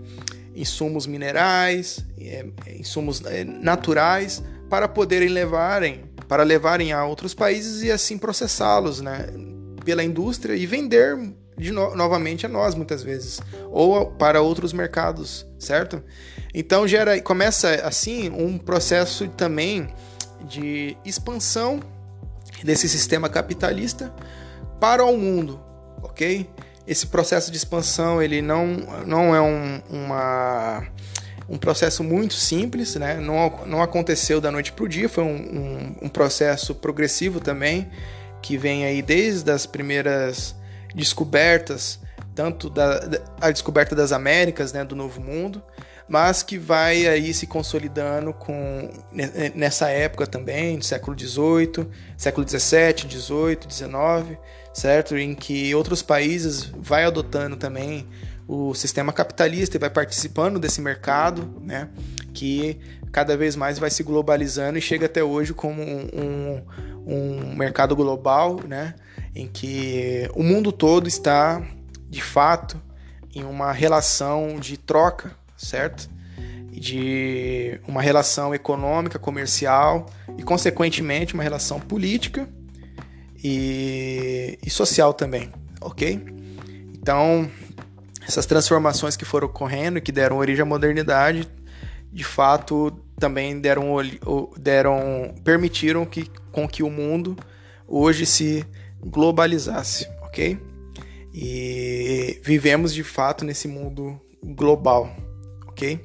[0.55, 2.45] insumos minerais, é,
[2.77, 9.27] insumos é, naturais, para poderem levarem, para levarem a outros países e assim processá-los né?
[9.83, 11.17] pela indústria e vender
[11.59, 16.01] de no novamente a nós muitas vezes ou para outros mercados, certo?
[16.53, 19.93] Então gera começa assim um processo também
[20.47, 21.81] de expansão
[22.63, 24.13] desse sistema capitalista
[24.79, 25.59] para o mundo,
[26.01, 26.49] ok?
[26.87, 28.65] Esse processo de expansão ele não,
[29.05, 30.87] não é um, uma,
[31.47, 33.17] um processo muito simples, né?
[33.17, 37.89] Não, não aconteceu da noite para o dia, foi um, um, um processo progressivo também
[38.41, 40.55] que vem aí desde as primeiras
[40.93, 41.99] descobertas
[42.39, 43.01] tanto da,
[43.41, 45.61] a descoberta das Américas, né, do Novo Mundo,
[46.07, 48.89] mas que vai aí se consolidando com
[49.53, 54.39] nessa época também, do século XVIII, século XVII, XVIII, XIX,
[54.73, 55.17] certo?
[55.17, 58.07] Em que outros países vai adotando também
[58.47, 61.89] o sistema capitalista e vai participando desse mercado, né?
[62.33, 62.79] Que
[63.11, 66.63] cada vez mais vai se globalizando e chega até hoje como um, um,
[67.05, 68.95] um mercado global, né?
[69.35, 71.61] Em que o mundo todo está,
[72.09, 72.81] de fato,
[73.33, 76.09] em uma relação de troca certo?
[76.71, 82.47] De uma relação econômica, comercial e, consequentemente, uma relação política
[83.43, 86.23] e, e social também, ok?
[86.93, 87.49] Então,
[88.25, 91.49] essas transformações que foram ocorrendo e que deram origem à modernidade,
[92.11, 93.85] de fato, também deram,
[94.57, 97.35] deram permitiram que, com que o mundo
[97.87, 98.65] hoje se
[99.03, 100.59] globalizasse, ok?
[101.33, 105.09] E vivemos de fato nesse mundo global,
[105.67, 105.99] ok?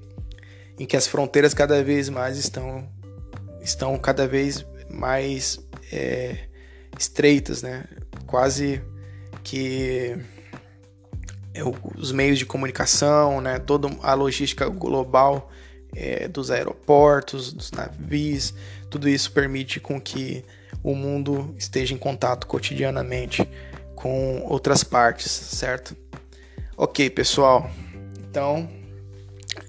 [0.78, 2.88] Em que as fronteiras cada vez mais estão,
[3.62, 5.58] estão cada vez mais
[5.92, 6.48] é,
[6.98, 7.84] estreitas, né?
[8.26, 8.82] Quase
[9.42, 10.16] que
[11.54, 11.62] é,
[11.96, 13.58] os meios de comunicação, né?
[13.58, 15.50] Toda a logística global
[15.94, 18.54] é, dos aeroportos, dos navios,
[18.90, 20.44] tudo isso permite com que
[20.82, 23.48] o mundo esteja em contato cotidianamente
[23.94, 25.96] com outras partes, certo?
[26.76, 27.70] Ok, pessoal.
[28.18, 28.68] Então,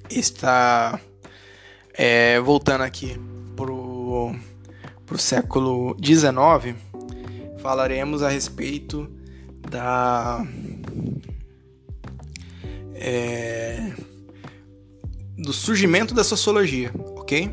[0.10, 1.00] está
[1.94, 3.20] é, voltando aqui
[3.56, 4.36] pro,
[5.06, 6.76] pro século XIX,
[7.60, 9.10] falaremos a respeito
[9.70, 10.46] da
[12.94, 13.92] é,
[15.38, 17.52] do surgimento da sociologia, ok?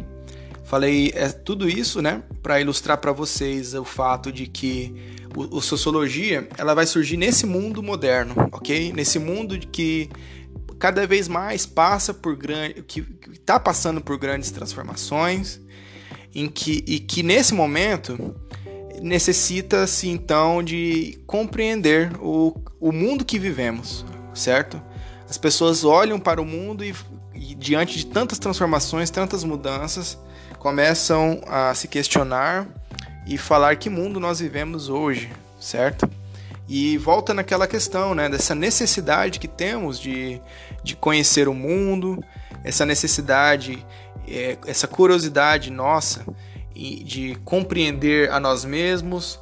[0.65, 4.95] Falei é, tudo isso, né, para ilustrar para vocês o fato de que
[5.37, 8.93] o, o, sociologia ela vai surgir nesse mundo moderno, ok?
[8.93, 10.09] Nesse mundo de que
[10.79, 15.61] cada vez mais passa por grande, que está passando por grandes transformações,
[16.35, 18.35] em que e que nesse momento
[19.03, 24.81] necessita-se então de compreender o, o mundo que vivemos, certo?
[25.29, 26.95] As pessoas olham para o mundo e,
[27.43, 30.17] e diante de tantas transformações, tantas mudanças,
[30.61, 32.69] começam a se questionar
[33.27, 35.29] e falar que mundo nós vivemos hoje,
[35.59, 36.09] certo?
[36.69, 40.41] E volta naquela questão, né, dessa necessidade que temos de,
[40.85, 42.23] de conhecer o mundo,
[42.63, 43.85] essa necessidade,
[44.29, 46.25] é, essa curiosidade nossa
[46.75, 49.39] de compreender a nós mesmos,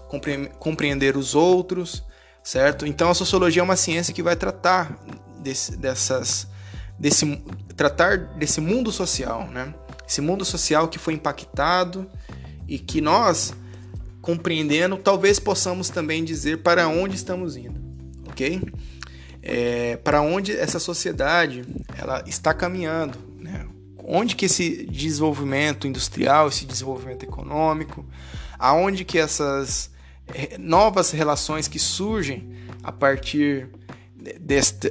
[0.59, 2.03] compreender os outros,
[2.43, 2.87] certo?
[2.87, 4.99] Então a sociologia é uma ciência que vai tratar
[5.39, 6.49] desse, dessas,
[7.01, 7.43] desse,
[7.75, 9.75] tratar desse mundo social, né?
[10.07, 12.07] Esse mundo social que foi impactado
[12.69, 13.55] e que nós
[14.21, 17.81] compreendendo, talvez possamos também dizer para onde estamos indo,
[18.29, 18.61] ok?
[19.43, 21.65] É, para onde essa sociedade
[21.97, 23.67] ela está caminhando, né?
[24.05, 28.05] Onde que esse desenvolvimento industrial, esse desenvolvimento econômico,
[28.59, 29.91] aonde que essas
[30.35, 32.51] é, novas relações que surgem
[32.83, 33.69] a partir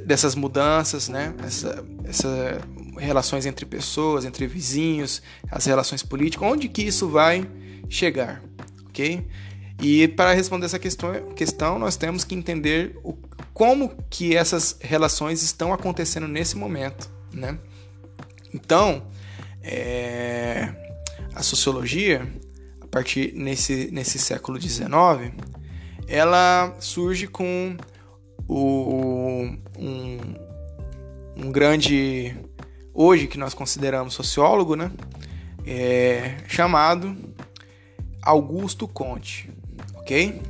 [0.04, 1.34] dessas mudanças, né?
[1.44, 2.60] Essa, essa
[2.98, 7.48] relações entre pessoas, entre vizinhos, as relações políticas, onde que isso vai
[7.88, 8.42] chegar?
[8.90, 9.26] ok?
[9.80, 13.16] E para responder essa questão, questão nós temos que entender o,
[13.54, 17.58] como que essas relações estão acontecendo nesse momento, né?
[18.52, 19.06] Então,
[19.62, 20.74] é,
[21.34, 22.30] a sociologia,
[22.80, 25.32] a partir nesse, nesse século XIX,
[26.06, 27.76] ela surge com
[28.46, 30.34] o, um,
[31.36, 32.36] um grande,
[32.92, 34.90] hoje que nós consideramos sociólogo, né?
[35.66, 37.16] É, chamado
[38.22, 39.50] Augusto Conte,
[39.94, 40.40] ok?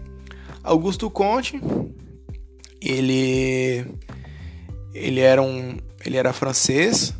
[0.62, 1.60] Augusto Conte,
[2.80, 3.86] ele
[4.92, 7.14] ele era um ele era francês,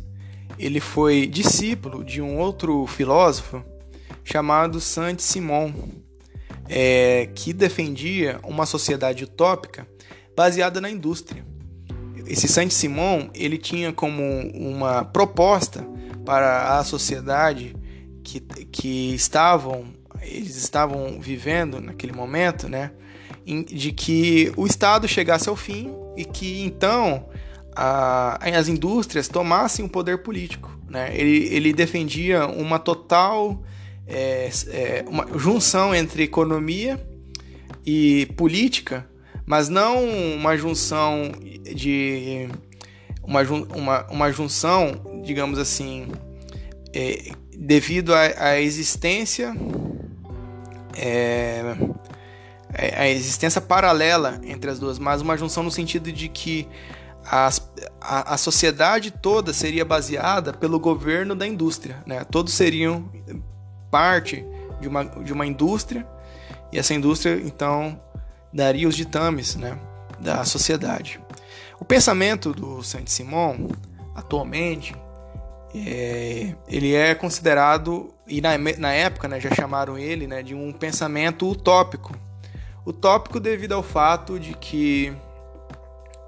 [0.57, 3.63] ele foi discípulo de um outro filósofo
[4.23, 5.73] chamado Saint-Simon,
[6.69, 9.87] é, que defendia uma sociedade utópica
[10.35, 11.45] baseada na indústria.
[12.31, 14.23] Esse Saint-Simon ele tinha como
[14.53, 15.85] uma proposta
[16.25, 17.75] para a sociedade
[18.23, 19.85] que, que estavam
[20.21, 22.91] eles estavam vivendo naquele momento, né,
[23.45, 27.27] de que o Estado chegasse ao fim e que então
[27.75, 30.79] a, as indústrias tomassem o poder político.
[30.87, 31.11] Né?
[31.13, 33.61] Ele, ele defendia uma total
[34.07, 37.03] é, é, uma junção entre economia
[37.85, 39.09] e política,
[39.51, 41.29] mas não uma junção
[41.75, 42.47] de
[43.21, 43.41] uma,
[43.75, 46.07] uma, uma junção, digamos assim,
[46.93, 49.53] é, devido à existência
[50.95, 51.75] é,
[52.73, 56.65] é, a existência paralela entre as duas, mas uma junção no sentido de que
[57.25, 57.49] a,
[57.99, 62.23] a, a, sociedade toda seria baseada pelo governo da indústria, né?
[62.23, 63.11] Todos seriam
[63.91, 64.45] parte
[64.79, 66.07] de uma, de uma indústria
[66.71, 67.99] e essa indústria então
[68.53, 69.77] daria os ditames, né,
[70.19, 71.19] da sociedade.
[71.79, 73.69] O pensamento do Saint-Simon
[74.15, 74.93] atualmente
[75.73, 80.71] é, ele é considerado e na, na época né, já chamaram ele né, de um
[80.71, 82.15] pensamento utópico.
[82.85, 85.13] Utópico devido ao fato de que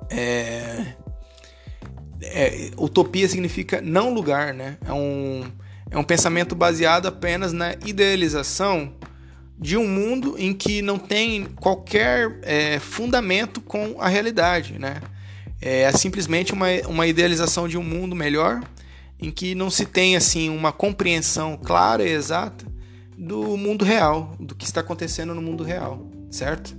[0.10, 0.94] é,
[2.22, 4.78] é, utopia significa não lugar, né?
[4.86, 5.44] É um,
[5.90, 8.94] é um pensamento baseado apenas na idealização
[9.58, 15.02] de um mundo em que não tem qualquer é, fundamento com a realidade, né?
[15.62, 18.62] É simplesmente uma, uma idealização de um mundo melhor
[19.20, 22.66] em que não se tem assim uma compreensão clara e exata
[23.18, 26.76] do mundo real, do que está acontecendo no mundo real, certo?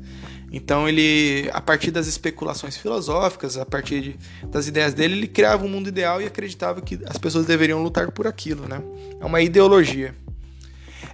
[0.52, 4.16] Então ele, a partir das especulações filosóficas, a partir de,
[4.46, 8.12] das ideias dele, ele criava um mundo ideal e acreditava que as pessoas deveriam lutar
[8.12, 8.80] por aquilo, né?
[9.20, 10.14] É uma ideologia.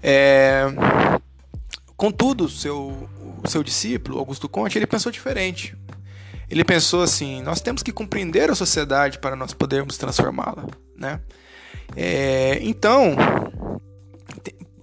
[0.03, 0.67] É...
[2.01, 3.11] Contudo, seu,
[3.45, 5.77] o seu discípulo, Augusto Conte, ele pensou diferente.
[6.49, 11.21] Ele pensou assim: nós temos que compreender a sociedade para nós podermos transformá-la, né?
[11.95, 12.59] É...
[12.63, 13.15] Então,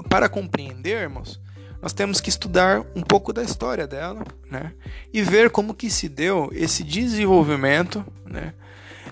[0.07, 1.41] para compreendermos,
[1.81, 4.73] nós temos que estudar um pouco da história dela, né?
[5.11, 8.53] E ver como que se deu esse desenvolvimento, né?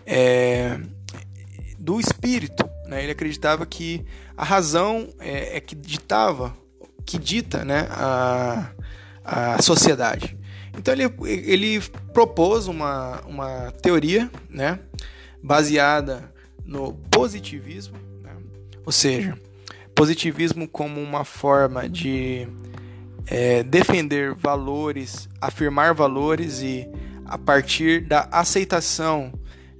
[0.05, 0.79] É,
[1.79, 3.01] do espírito, né?
[3.01, 4.05] Ele acreditava que
[4.37, 6.55] a razão é, é que ditava,
[7.05, 7.87] que dita, né?
[7.91, 8.71] A,
[9.23, 10.37] a sociedade.
[10.77, 11.81] Então ele, ele
[12.13, 14.79] propôs uma, uma teoria, né?
[15.41, 16.33] Baseada
[16.65, 18.31] no positivismo, né?
[18.85, 19.37] ou seja,
[19.93, 22.47] positivismo como uma forma de
[23.27, 26.87] é, defender valores, afirmar valores e
[27.25, 29.31] a partir da aceitação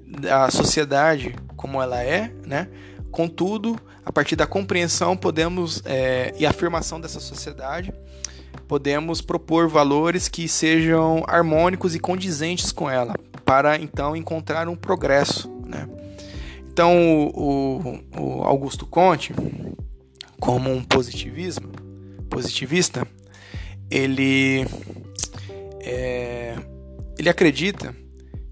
[0.08, 2.68] da sociedade como ela é, né?
[3.12, 7.94] Contudo, a partir da compreensão podemos é, e afirmação dessa sociedade,
[8.68, 15.50] podemos propor valores que sejam harmônicos e condizentes com ela, para então encontrar um progresso,
[15.66, 15.88] né?
[16.72, 19.34] Então, o, o Augusto Conte
[20.40, 21.72] como um positivismo,
[22.30, 23.08] positivista,
[23.90, 24.66] ele
[25.80, 26.56] é,
[27.18, 27.96] ele acredita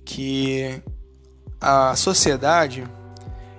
[0.05, 0.81] que
[1.59, 2.83] a sociedade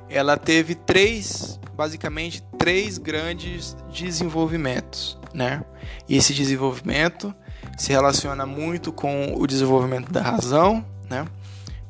[0.08, 5.64] ela teve três, basicamente três grandes desenvolvimentos, né?
[6.08, 7.34] E esse desenvolvimento
[7.76, 11.26] se relaciona muito com o desenvolvimento da razão, né?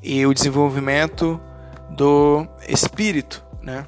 [0.02, 1.40] E o desenvolvimento
[1.90, 3.86] do espírito, né?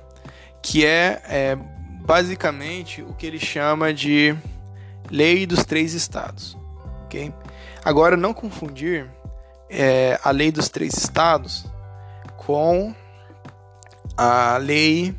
[0.62, 1.59] Que é, é
[2.05, 4.36] basicamente o que ele chama de
[5.11, 6.57] lei dos três estados.
[7.05, 7.32] ok?
[7.84, 9.09] Agora, não confundir
[9.70, 11.66] é, a lei dos três estados
[12.36, 12.94] com
[14.16, 15.14] a lei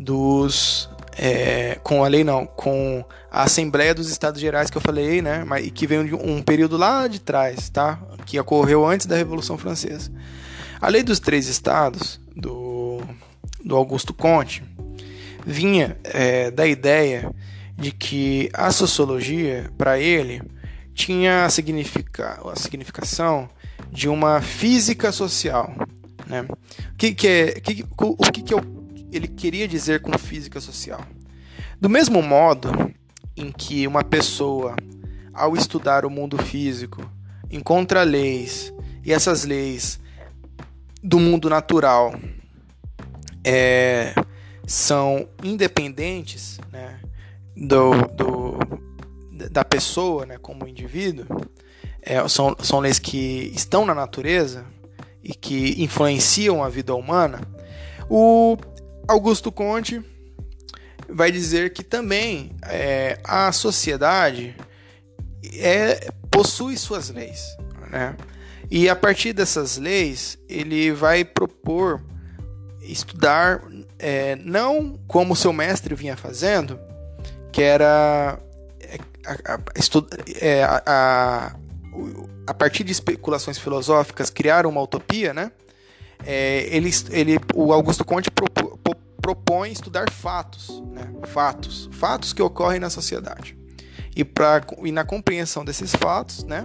[0.00, 5.20] dos é, com a lei não, com a Assembleia dos Estados Gerais que eu falei,
[5.20, 9.16] né, mas que veio de um período lá de trás, tá, que ocorreu antes da
[9.16, 10.10] Revolução Francesa.
[10.80, 13.02] A lei dos três estados do,
[13.62, 14.62] do Augusto Conte
[15.44, 17.30] vinha é, da ideia
[17.76, 20.40] de que a sociologia, para ele,
[20.94, 23.48] tinha a, significa, a significação
[23.92, 25.74] de uma física social.
[26.26, 26.42] Né?
[26.42, 27.54] O que, que é,
[27.98, 28.79] o que, que eu,
[29.12, 31.00] ele queria dizer com física social?
[31.80, 32.70] Do mesmo modo
[33.36, 34.76] em que uma pessoa,
[35.32, 37.08] ao estudar o mundo físico,
[37.50, 38.72] encontra leis,
[39.04, 39.98] e essas leis
[41.02, 42.14] do mundo natural
[43.42, 44.14] é,
[44.66, 47.00] são independentes né,
[47.56, 48.58] do, do,
[49.50, 51.26] da pessoa né, como indivíduo,
[52.02, 54.64] é, são, são leis que estão na natureza
[55.22, 57.40] e que influenciam a vida humana,
[58.08, 58.56] o
[59.10, 60.00] Augusto Conte
[61.08, 64.54] vai dizer que também é, a sociedade
[65.56, 67.56] é, possui suas leis.
[67.90, 68.16] Né?
[68.70, 72.00] E a partir dessas leis, ele vai propor
[72.82, 73.60] estudar
[73.98, 76.78] é, não como seu mestre vinha fazendo,
[77.50, 78.38] que era
[78.80, 79.60] é, a, a,
[80.40, 81.56] é, a,
[82.46, 85.50] a, partir de especulações filosóficas criar uma utopia, né?
[86.24, 88.30] É, ele, ele, o Augusto Conte
[89.20, 91.12] propõe estudar fatos, né?
[91.28, 93.56] fatos, fatos que ocorrem na sociedade.
[94.14, 96.64] E, pra, e na compreensão desses fatos, né?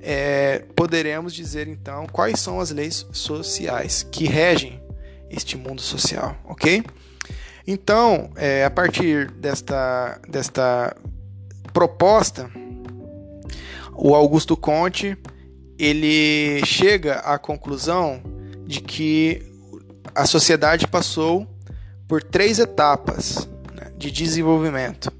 [0.00, 4.80] É, poderemos dizer então quais são as leis sociais que regem
[5.28, 6.84] este mundo social, ok?
[7.66, 10.96] Então, é, a partir desta, desta
[11.72, 12.48] proposta,
[13.92, 15.18] o Augusto Conte
[15.78, 18.22] ele chega à conclusão
[18.64, 19.42] de que
[20.14, 21.46] a sociedade passou
[22.08, 25.10] por três etapas né, de desenvolvimento,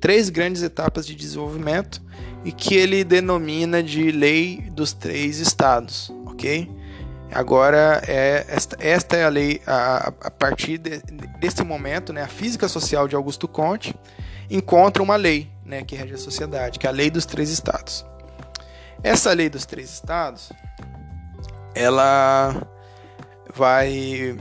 [0.00, 2.02] três grandes etapas de desenvolvimento
[2.44, 6.70] e que ele denomina de lei dos três estados, ok?
[7.32, 10.98] Agora é esta, esta é a lei a, a partir de,
[11.38, 13.94] desse momento, né, a física social de Augusto Comte
[14.50, 18.04] encontra uma lei, né, que rege a sociedade, que é a lei dos três estados.
[19.02, 20.50] Essa lei dos três estados,
[21.74, 22.66] ela
[23.54, 24.36] vai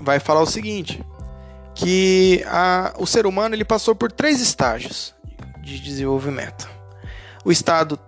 [0.00, 1.04] vai falar o seguinte,
[1.74, 5.14] que a, o ser humano ele passou por três estágios
[5.62, 6.68] de desenvolvimento.
[7.44, 7.98] O estado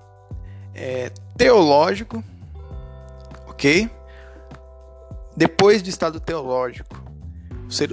[0.75, 2.23] é, teológico,
[3.47, 3.91] ok?
[5.37, 7.03] Depois do estado teológico,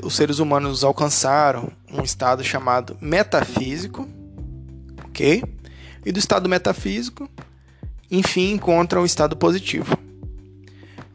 [0.04, 4.08] os seres humanos alcançaram um estado chamado metafísico,
[5.06, 5.44] ok?
[6.06, 7.30] E do estado metafísico,
[8.12, 9.98] enfim, encontram o estado positivo.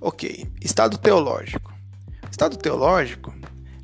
[0.01, 1.73] Ok, estado teológico.
[2.31, 3.35] Estado teológico,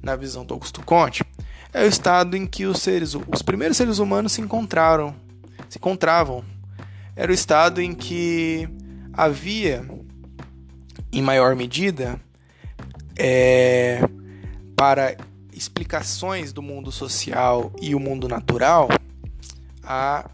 [0.03, 1.25] na visão do Augusto Conte,
[1.73, 5.15] é o estado em que os seres, os primeiros seres humanos se encontraram,
[5.69, 6.45] se encontravam.
[7.15, 8.69] Era o estado em que
[9.13, 9.89] havia,
[11.13, 12.21] em maior medida,
[13.19, 14.01] é,
[14.75, 15.17] para
[15.53, 18.89] explicações do mundo social e o mundo natural,
[19.83, 20.29] a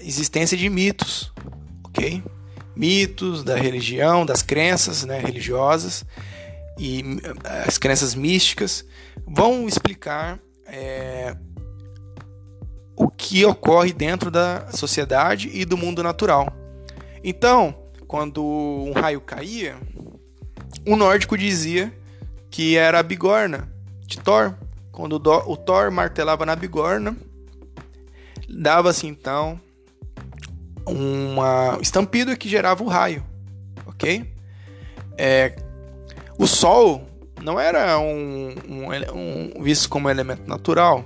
[0.00, 1.32] existência de mitos,
[1.84, 2.22] ok?
[2.74, 6.04] Mitos da religião, das crenças né, religiosas
[6.78, 8.84] e eh, as crenças místicas
[9.26, 11.36] vão explicar é,
[12.96, 16.52] o que ocorre dentro da sociedade e do mundo natural.
[17.22, 17.74] Então,
[18.06, 19.76] quando um raio caía,
[20.86, 21.92] o nórdico dizia
[22.50, 23.68] que era a bigorna
[24.06, 24.54] de Thor.
[24.92, 27.16] Quando o Thor martelava na bigorna,
[28.48, 29.60] dava-se então
[30.86, 33.24] uma estampida que gerava o raio,
[33.86, 34.32] ok?
[35.16, 35.54] É,
[36.38, 37.04] o Sol
[37.42, 41.04] não era um, um, um, visto como elemento natural,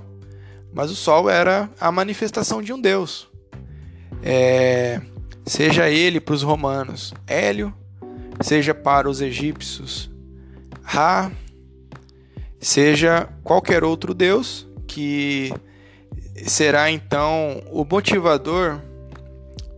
[0.71, 3.27] mas o Sol era a manifestação de um Deus.
[4.21, 5.01] É,
[5.45, 7.73] seja ele para os romanos Hélio,
[8.39, 10.09] seja para os egípcios
[10.81, 11.31] Ra,
[12.59, 15.51] seja qualquer outro Deus que
[16.45, 18.79] será então o motivador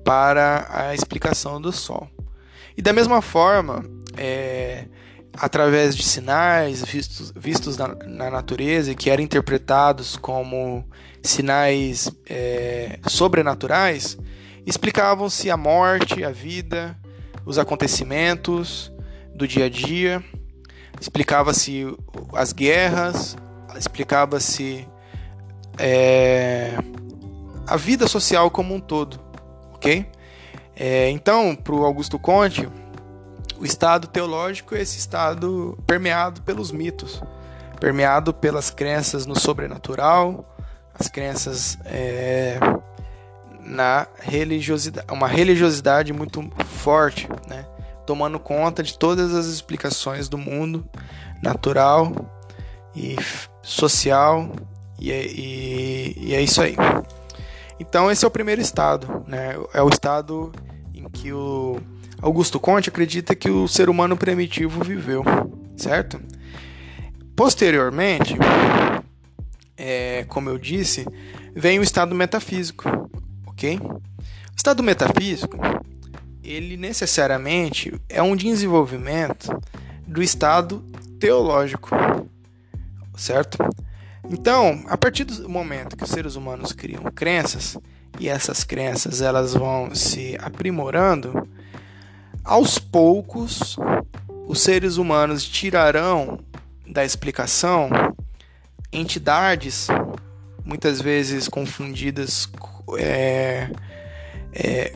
[0.04, 2.10] para a explicação do Sol.
[2.78, 3.86] E da mesma forma,
[4.18, 4.86] é,
[5.38, 10.86] através de sinais vistos, vistos na, na, natureza que eram interpretados como
[11.22, 14.18] sinais é, sobrenaturais,
[14.66, 16.98] explicavam-se a morte, a vida,
[17.46, 18.92] os acontecimentos
[19.34, 20.24] do dia a dia,
[21.00, 21.86] explicava-se
[22.34, 23.36] as guerras,
[23.78, 24.88] explicava-se
[25.78, 26.78] é,
[27.68, 29.26] a vida social como um todo
[29.86, 30.06] ok?
[30.76, 32.68] É, então, para o Augusto Conte,
[33.66, 37.22] estado teológico é esse estado permeado pelos mitos,
[37.80, 40.56] permeado pelas crenças no sobrenatural,
[40.98, 42.60] as crenças é,
[43.60, 47.66] na religiosidade, uma religiosidade muito forte, né?
[48.06, 50.88] tomando conta de todas as explicações do mundo
[51.42, 52.14] natural
[52.96, 53.16] e
[53.62, 54.50] social,
[55.00, 56.76] e, é, e, e é isso aí.
[57.80, 59.56] Então esse é o primeiro estado, né?
[59.74, 60.52] É o estado
[60.94, 61.78] em que o
[62.26, 65.24] Augusto Conte acredita que o ser humano primitivo viveu,
[65.78, 66.20] certo?
[67.36, 68.36] Posteriormente,
[69.78, 71.06] é, como eu disse,
[71.56, 72.90] vem o estado metafísico,
[73.46, 73.78] ok?
[73.78, 74.02] O
[74.58, 75.56] estado metafísico,
[76.44, 79.56] ele necessariamente é um desenvolvimento
[80.08, 80.84] do estado
[81.20, 81.90] teológico,
[83.16, 83.60] certo?
[84.32, 87.78] Então, a partir do momento que os seres humanos criam crenças
[88.20, 91.48] e essas crenças elas vão se aprimorando,
[92.46, 93.76] aos poucos
[94.48, 96.40] os seres humanos tirarão
[96.88, 97.90] da explicação
[98.92, 99.88] entidades
[100.64, 102.48] muitas vezes confundidas
[102.98, 103.70] é,
[104.54, 104.94] é,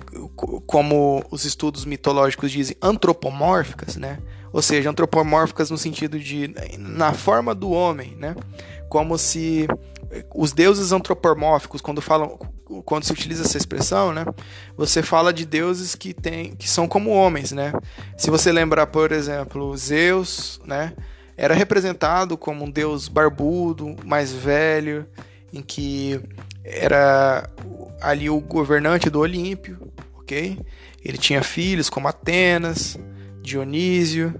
[0.65, 4.19] como os estudos mitológicos dizem antropomórficas, né?
[4.53, 8.35] Ou seja, antropomórficas no sentido de na forma do homem, né?
[8.89, 9.67] como se
[10.33, 12.37] os deuses antropomórficos, quando falam,
[12.85, 14.25] quando se utiliza essa expressão, né,
[14.77, 17.73] você fala de deuses que tem, que são como homens, né?
[18.17, 20.93] Se você lembrar, por exemplo, Zeus, né,
[21.35, 25.07] era representado como um deus barbudo, mais velho,
[25.51, 26.21] em que
[26.63, 27.49] era
[28.01, 30.59] ali o governante do Olímpio, ok?
[31.03, 32.99] Ele tinha filhos como Atenas,
[33.41, 34.39] Dionísio,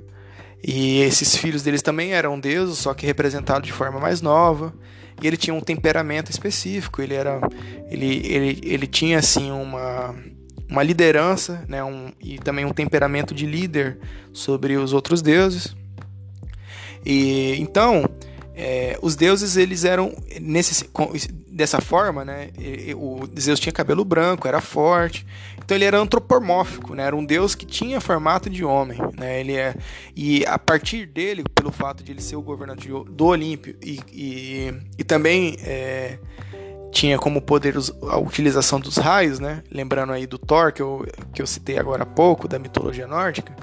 [0.62, 4.74] e esses filhos deles também eram deuses, só que representados de forma mais nova.
[5.22, 7.40] E ele tinha um temperamento específico, ele era
[7.90, 10.16] ele, ele, ele tinha assim uma
[10.70, 13.98] uma liderança, né, um, e também um temperamento de líder
[14.32, 15.76] sobre os outros deuses.
[17.04, 18.06] E então,
[18.62, 20.90] é, os deuses eles eram nesse,
[21.48, 22.50] dessa forma, né?
[22.98, 25.26] O Zeus tinha cabelo branco, era forte,
[25.64, 27.04] então ele era antropomórfico, né?
[27.04, 29.40] Era um deus que tinha formato de homem, né?
[29.40, 29.74] Ele é
[30.14, 34.74] e a partir dele, pelo fato de ele ser o governador do Olímpio e, e,
[34.98, 36.20] e também é,
[36.92, 37.76] tinha como poder
[38.10, 39.64] a utilização dos raios, né?
[39.72, 43.56] Lembrando aí do Thor, que eu, que eu citei agora há pouco, da mitologia nórdica.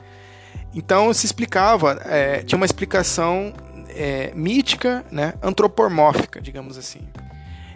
[0.74, 3.52] Então se explicava, é, tinha uma explicação
[3.96, 5.34] é, mítica, né?
[5.42, 7.00] antropomórfica, digamos assim.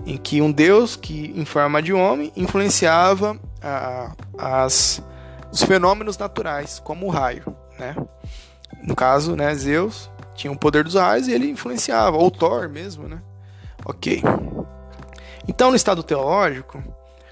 [0.06, 5.02] Em que um deus que, em forma de homem, influenciava a, as,
[5.50, 7.44] os fenômenos naturais, como o raio.
[7.78, 7.96] Né?
[8.82, 13.06] No caso, né, Zeus tinha o poder dos raios e ele influenciava, ou Thor mesmo,
[13.06, 13.20] né?
[13.84, 14.22] Ok.
[15.46, 16.82] Então, no estado teológico,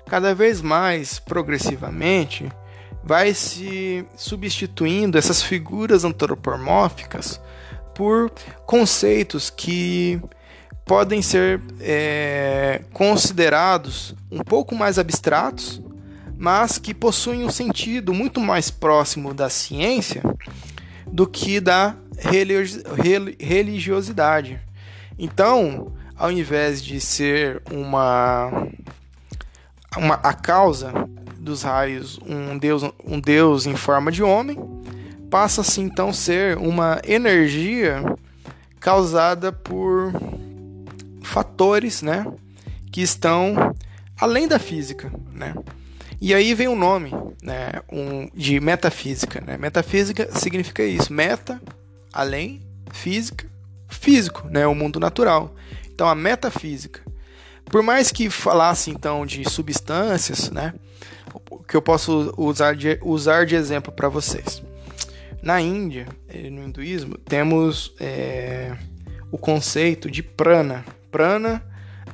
[0.06, 2.50] cada vez mais progressivamente,
[3.02, 7.40] vai se substituindo essas figuras antropomórficas
[7.98, 8.30] por
[8.64, 10.22] conceitos que
[10.86, 15.82] podem ser é, considerados um pouco mais abstratos,
[16.36, 20.22] mas que possuem um sentido muito mais próximo da ciência
[21.08, 21.96] do que da
[23.36, 24.60] religiosidade.
[25.18, 28.68] Então, ao invés de ser uma,
[29.96, 30.92] uma a causa
[31.36, 34.56] dos raios um deus, um deus em forma de homem,
[35.30, 38.02] passa-se então ser uma energia
[38.80, 40.12] causada por
[41.22, 42.26] fatores, né,
[42.90, 43.74] que estão
[44.18, 45.54] além da física, né?
[46.20, 47.12] E aí vem o nome,
[47.42, 49.56] né, um, de metafísica, né?
[49.56, 51.60] Metafísica significa isso, meta,
[52.12, 52.60] além,
[52.90, 53.46] física,
[53.88, 55.54] físico, né, o mundo natural.
[55.92, 57.02] Então a metafísica,
[57.66, 60.74] por mais que falasse então de substâncias, né,
[61.68, 64.62] que eu posso usar de, usar de exemplo para vocês.
[65.48, 68.76] Na Índia, eh, no hinduísmo, temos é,
[69.32, 70.84] o conceito de prana.
[71.10, 71.64] Prana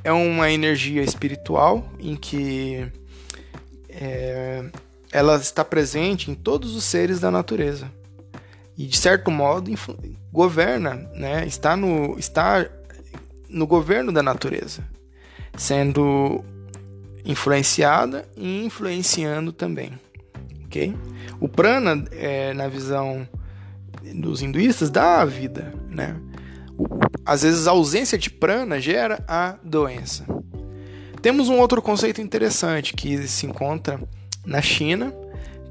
[0.05, 2.89] é uma energia espiritual em que
[3.89, 4.63] é,
[5.11, 7.91] ela está presente em todos os seres da natureza
[8.77, 9.69] e de certo modo
[10.31, 11.45] governa, né?
[11.45, 12.65] Está no está
[13.49, 14.81] no governo da natureza,
[15.57, 16.41] sendo
[17.25, 19.91] influenciada e influenciando também,
[21.39, 23.27] O prana, é, na visão
[24.13, 26.15] dos hinduístas, dá a vida, né?
[26.77, 26.85] O,
[27.25, 30.25] às vezes a ausência de prana gera a doença.
[31.21, 33.99] Temos um outro conceito interessante que se encontra
[34.45, 35.13] na China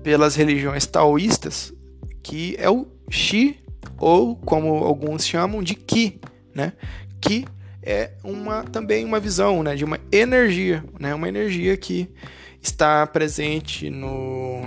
[0.03, 1.73] pelas religiões taoístas,
[2.23, 3.63] que é o Qi,
[3.99, 6.21] ou como alguns chamam de Qi,
[6.55, 6.73] né?
[7.21, 7.45] Qi
[7.85, 12.09] é uma também uma visão né, de uma energia, né, uma energia que
[12.65, 14.63] está presente no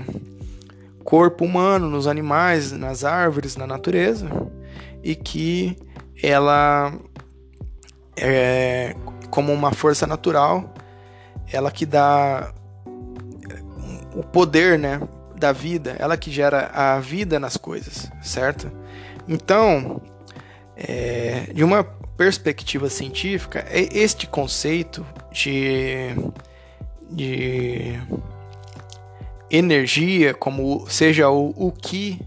[1.04, 4.30] corpo humano, nos animais, nas árvores, na natureza,
[5.04, 5.76] e que
[6.22, 6.94] ela
[8.16, 8.96] é
[9.32, 10.74] como uma força natural,
[11.52, 12.54] ela que dá
[14.16, 15.00] o poder, né,
[15.36, 18.72] da vida, ela que gera a vida nas coisas, certo?
[19.28, 20.02] Então,
[20.76, 26.16] é, de uma perspectiva científica, é este conceito de,
[27.10, 28.00] de
[29.50, 32.20] energia, como seja o, o Ki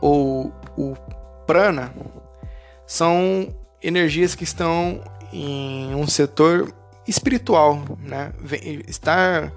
[0.00, 0.94] ou o
[1.46, 1.94] Prana,
[2.86, 5.00] são energias que estão
[5.32, 6.72] em um setor
[7.06, 8.32] espiritual, né?
[8.86, 9.52] Estar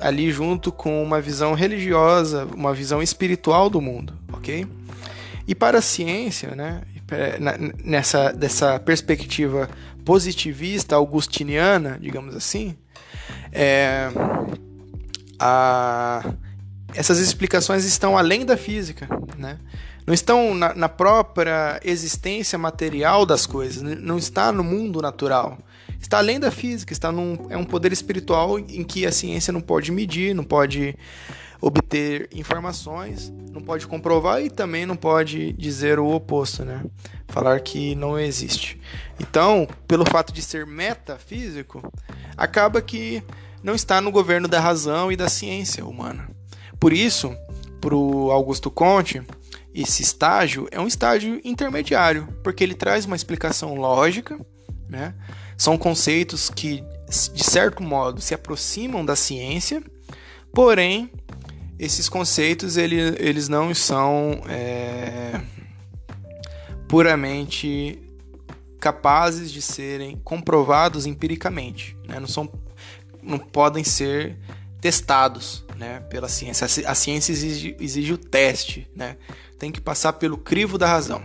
[0.00, 4.66] ali junto com uma visão religiosa, uma visão espiritual do mundo, ok?
[5.46, 6.82] E para a ciência, né,
[7.84, 9.68] nessa dessa perspectiva
[10.04, 12.76] positivista augustiniana, digamos assim,
[13.52, 14.08] é,
[15.38, 16.32] a,
[16.94, 19.58] essas explicações estão além da física, né?
[20.06, 25.58] não estão na, na, própria existência material das coisas, não está no mundo natural,
[26.00, 29.60] está além da física, está num, é um poder espiritual em que a ciência não
[29.60, 30.96] pode medir, não pode
[31.60, 36.82] obter informações, não pode comprovar e também não pode dizer o oposto, né?
[37.28, 38.80] Falar que não existe.
[39.18, 41.82] Então, pelo fato de ser metafísico,
[42.36, 43.22] acaba que
[43.62, 46.30] não está no governo da razão e da ciência humana.
[46.78, 47.36] Por isso,
[47.80, 49.22] para o Augusto Conte,
[49.74, 54.38] esse estágio é um estágio intermediário, porque ele traz uma explicação lógica,
[54.88, 55.14] né?
[55.56, 56.82] São conceitos que,
[57.34, 59.82] de certo modo, se aproximam da ciência,
[60.54, 61.10] porém
[61.80, 65.40] esses conceitos ele, eles não são é,
[66.86, 67.98] puramente
[68.78, 72.20] capazes de serem comprovados empiricamente, né?
[72.20, 72.52] não, são,
[73.22, 74.36] não podem ser
[74.78, 76.66] testados né, pela ciência.
[76.86, 79.16] A ciência exige, exige o teste, né?
[79.58, 81.22] tem que passar pelo crivo da razão.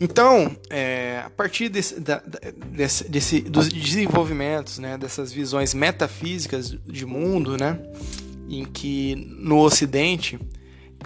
[0.00, 2.22] Então, é, a partir desse, da,
[2.66, 7.78] desse, desse, dos desenvolvimentos, né, dessas visões metafísicas de mundo, né,
[8.48, 10.38] em que no Ocidente,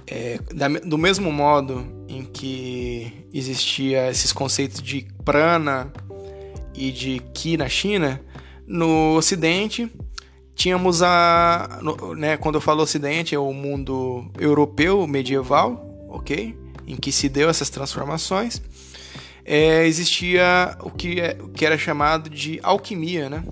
[0.07, 5.93] é, da, do mesmo modo em que existia esses conceitos de prana
[6.75, 8.21] e de ki na China,
[8.67, 9.91] no Ocidente
[10.55, 16.57] tínhamos a, no, né, quando eu falo Ocidente é o mundo europeu medieval, ok,
[16.87, 18.63] em que se deu essas transformações
[19.47, 23.45] é, existia o que, é, o que era chamado de alquimia, né?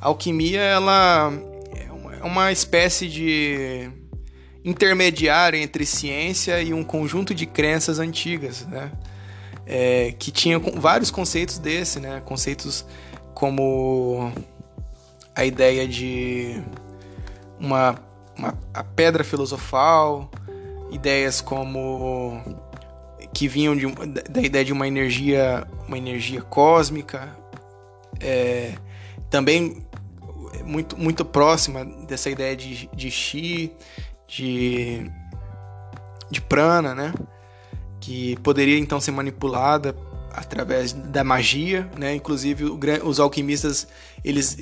[0.00, 1.30] A alquimia ela
[2.24, 3.90] uma espécie de
[4.64, 8.90] intermediário entre ciência e um conjunto de crenças antigas, né?
[9.66, 12.22] É, que tinham vários conceitos desse, né?
[12.24, 12.84] Conceitos
[13.34, 14.32] como
[15.34, 16.62] a ideia de
[17.58, 17.96] uma,
[18.36, 20.30] uma a pedra filosofal,
[20.90, 22.40] ideias como
[23.32, 23.86] que vinham de,
[24.30, 27.36] da ideia de uma energia, uma energia cósmica,
[28.20, 28.74] é,
[29.28, 29.84] também
[30.64, 33.72] muito, muito próxima dessa ideia de, de chi,
[34.26, 35.10] de,
[36.30, 37.12] de prana, né?
[38.04, 39.96] que poderia então ser manipulada
[40.30, 42.14] através da magia, né?
[42.14, 42.64] Inclusive
[43.02, 43.88] os alquimistas
[44.22, 44.58] eles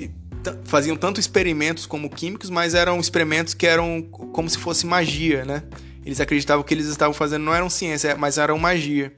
[0.63, 5.63] faziam tanto experimentos como químicos, mas eram experimentos que eram como se fosse magia, né?
[6.05, 9.13] Eles acreditavam que eles estavam fazendo não eram ciência, mas eram magia.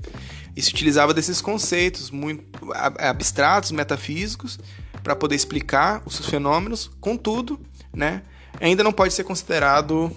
[0.55, 4.57] E se utilizava desses conceitos muito abstratos, metafísicos,
[5.06, 6.89] para poder explicar os fenômenos.
[6.99, 7.60] Contudo,
[7.93, 8.24] né,
[8.60, 10.12] ainda não pode ser considerado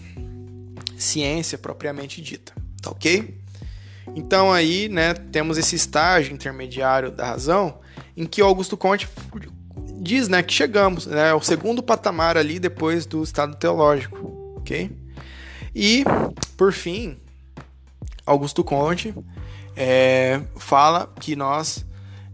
[0.96, 3.38] ciência propriamente dita, tá ok?
[4.16, 7.80] Então aí, né, temos esse estágio intermediário da razão
[8.16, 9.06] em que Augusto Conte
[10.00, 14.90] diz, né, que chegamos, né, ao segundo patamar ali depois do estado teológico, ok?
[15.74, 16.02] E,
[16.56, 17.18] por fim,
[18.24, 19.14] Augusto Conte
[19.76, 21.84] é, fala que nós,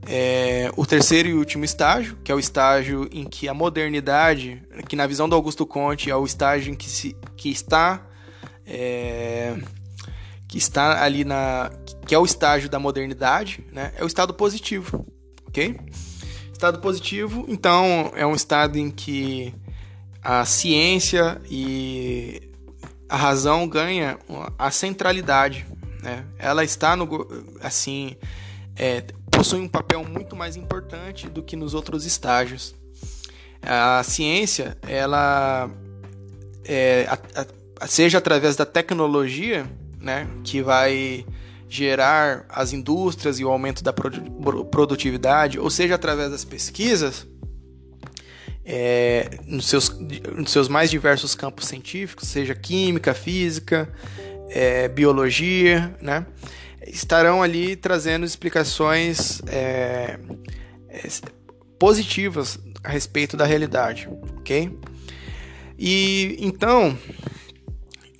[0.07, 4.97] é, o terceiro e último estágio, que é o estágio em que a modernidade, que
[4.97, 8.07] na visão do Augusto Conte é o estágio em que, se, que está.
[8.67, 9.57] É,
[10.49, 11.71] que está ali na.
[12.07, 13.93] que é o estágio da modernidade, né?
[13.97, 15.07] É o estado positivo,
[15.47, 15.79] ok?
[16.53, 19.53] Estado positivo, então, é um estado em que
[20.23, 22.41] a ciência e
[23.09, 24.19] a razão ganha
[24.59, 25.67] a centralidade.
[26.03, 26.25] Né?
[26.39, 27.07] Ela está no
[27.61, 28.17] assim
[28.77, 29.05] é,
[29.37, 32.75] possui um papel muito mais importante do que nos outros estágios.
[33.63, 35.71] A ciência, ela
[36.65, 37.47] é, a,
[37.81, 39.67] a, seja através da tecnologia,
[40.01, 41.25] né, que vai
[41.69, 47.27] gerar as indústrias e o aumento da produtividade, ou seja através das pesquisas,
[48.65, 49.89] é, nos, seus,
[50.37, 53.93] nos seus mais diversos campos científicos, seja química, física,
[54.49, 56.27] é, biologia, né?
[56.87, 60.19] Estarão ali trazendo explicações é,
[60.89, 61.09] é,
[61.79, 64.09] positivas a respeito da realidade,
[64.39, 64.71] ok?
[65.79, 66.97] E então,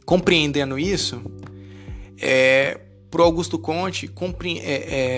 [0.05, 1.23] compreendendo isso,
[2.21, 4.73] é, para Augusto Conte, compre, é,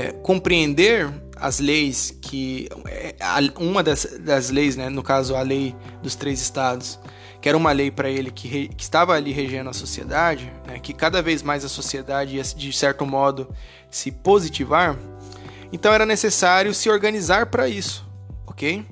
[0.09, 3.15] é, compreender as leis que é,
[3.59, 6.99] uma das, das leis, né, no caso a lei dos três estados,
[7.41, 10.79] que era uma lei para ele que, re, que, estava ali regendo a sociedade, né,
[10.79, 13.49] que cada vez mais a sociedade ia de certo modo
[13.91, 14.97] se positivar,
[15.73, 18.07] então era necessário se organizar para isso,
[18.47, 18.85] ok?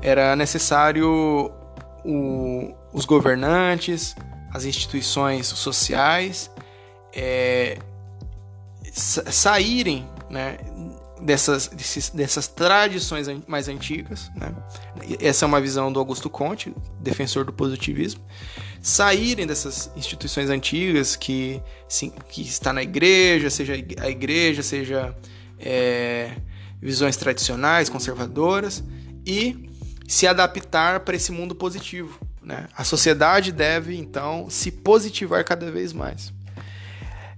[0.00, 1.52] Era necessário
[2.04, 4.14] o, os governantes,
[4.52, 6.50] as instituições sociais
[7.12, 7.78] é,
[8.92, 10.58] saírem né,
[11.20, 14.30] dessas, desses, dessas tradições mais antigas.
[14.34, 14.54] Né?
[15.20, 18.20] Essa é uma visão do Augusto Conte, defensor do positivismo.
[18.80, 25.14] Saírem dessas instituições antigas que, sim, que está na igreja, seja a igreja, seja
[25.58, 26.36] é,
[26.80, 28.82] visões tradicionais, conservadoras,
[29.26, 29.68] e
[30.06, 32.18] se adaptar para esse mundo positivo.
[32.42, 32.66] Né?
[32.76, 36.32] A sociedade deve, então, se positivar cada vez mais.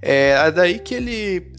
[0.03, 1.53] É daí que ele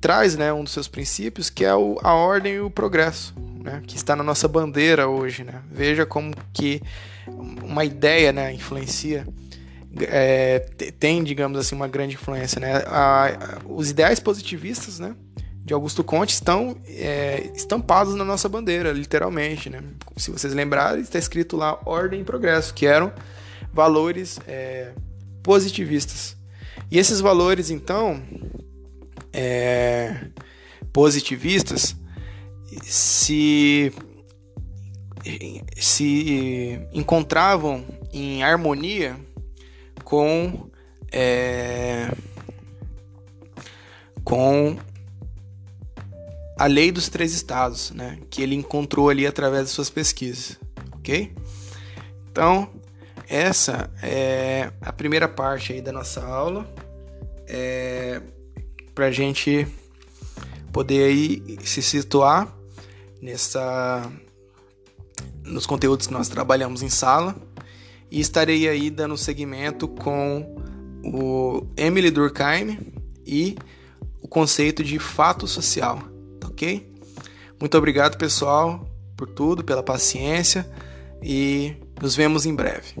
[0.00, 3.82] traz né, um dos seus princípios, que é o, a ordem e o progresso, né,
[3.86, 5.44] que está na nossa bandeira hoje.
[5.44, 5.60] Né?
[5.70, 6.80] Veja como que
[7.62, 9.26] uma ideia né, influencia,
[10.00, 10.60] é,
[10.98, 12.60] tem, digamos assim, uma grande influência.
[12.60, 12.82] Né?
[12.86, 15.14] A, a, os ideais positivistas né,
[15.64, 19.68] de Augusto Conte estão é, estampados na nossa bandeira, literalmente.
[19.68, 19.82] Né?
[20.16, 23.12] Se vocês lembrarem, está escrito lá ordem e progresso, que eram
[23.72, 24.92] valores é,
[25.42, 26.36] positivistas.
[26.90, 28.22] E esses valores, então,
[29.38, 30.16] é,
[30.92, 31.94] positivistas
[32.82, 33.92] se
[35.76, 39.16] se encontravam em harmonia
[40.02, 40.68] com
[41.12, 42.10] é,
[44.24, 44.76] com
[46.58, 50.58] a lei dos três estados, né, que ele encontrou ali através de suas pesquisas,
[50.96, 51.32] ok?
[52.30, 52.68] Então
[53.28, 56.66] essa é a primeira parte aí da nossa aula,
[57.46, 58.20] é,
[58.98, 59.64] para a gente
[60.72, 62.52] poder aí se situar
[63.22, 64.10] nessa
[65.44, 67.36] nos conteúdos que nós trabalhamos em sala
[68.10, 70.56] e estarei aí dando seguimento com
[71.04, 72.76] o Emily Durkheim
[73.24, 73.56] e
[74.20, 76.02] o conceito de fato social,
[76.40, 76.92] tá ok?
[77.60, 78.84] Muito obrigado, pessoal,
[79.16, 80.68] por tudo, pela paciência
[81.22, 81.72] e
[82.02, 82.96] nos vemos em breve.